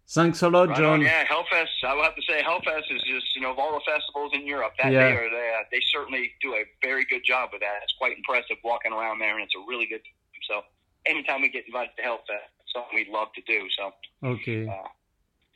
Thanks 0.10 0.42
a 0.42 0.50
lot, 0.50 0.70
right 0.70 0.78
John. 0.78 0.94
On, 0.94 1.02
yeah, 1.02 1.26
Hellfest. 1.26 1.84
I 1.84 1.94
would 1.94 2.06
have 2.06 2.16
to 2.16 2.22
say 2.22 2.42
Hellfest 2.42 2.90
is 2.90 3.02
just 3.04 3.36
you 3.36 3.42
know 3.42 3.52
of 3.52 3.60
all 3.60 3.74
the 3.74 3.82
festivals 3.86 4.32
in 4.34 4.48
Europe 4.48 4.74
that 4.82 4.92
yeah. 4.92 5.10
they 5.10 5.16
are 5.16 5.30
they, 5.30 5.52
uh, 5.60 5.64
they 5.72 5.82
certainly 5.92 6.32
do 6.42 6.54
a 6.54 6.64
very 6.82 7.06
good 7.06 7.24
job 7.26 7.50
with 7.52 7.62
that. 7.62 7.80
It's 7.84 7.94
quite 7.98 8.16
impressive 8.16 8.58
walking 8.64 8.94
around 8.94 9.20
there, 9.20 9.36
and 9.36 9.44
it's 9.44 9.54
a 9.56 9.64
really 9.68 9.86
good. 9.86 10.02
So 10.48 10.62
anytime 11.06 11.42
we 11.42 11.50
get 11.50 11.66
invited 11.68 11.92
to 11.98 12.04
Hellfest, 12.04 12.48
it's 12.62 12.74
something 12.74 12.96
we'd 12.96 13.10
love 13.10 13.28
to 13.36 13.42
do. 13.42 13.68
So 13.78 13.92
okay. 14.24 14.66
Uh, 14.66 14.88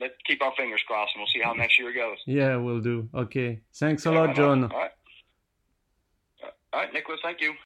let's 0.01 0.15
keep 0.27 0.41
our 0.41 0.53
fingers 0.57 0.81
crossed, 0.85 1.13
and 1.15 1.21
we'll 1.21 1.31
see 1.31 1.41
how 1.41 1.53
next 1.53 1.79
year 1.79 1.93
goes. 1.93 2.17
Yeah, 2.25 2.57
we'll 2.57 2.81
do. 2.81 3.07
Okay. 3.15 3.61
Thanks 3.75 4.05
a 4.05 4.11
yeah, 4.11 4.19
lot, 4.19 4.35
John. 4.35 4.63
All 4.63 4.69
right. 4.69 4.91
All 6.73 6.79
right, 6.81 6.93
Nicholas. 6.93 7.19
Thank 7.23 7.39
you. 7.39 7.53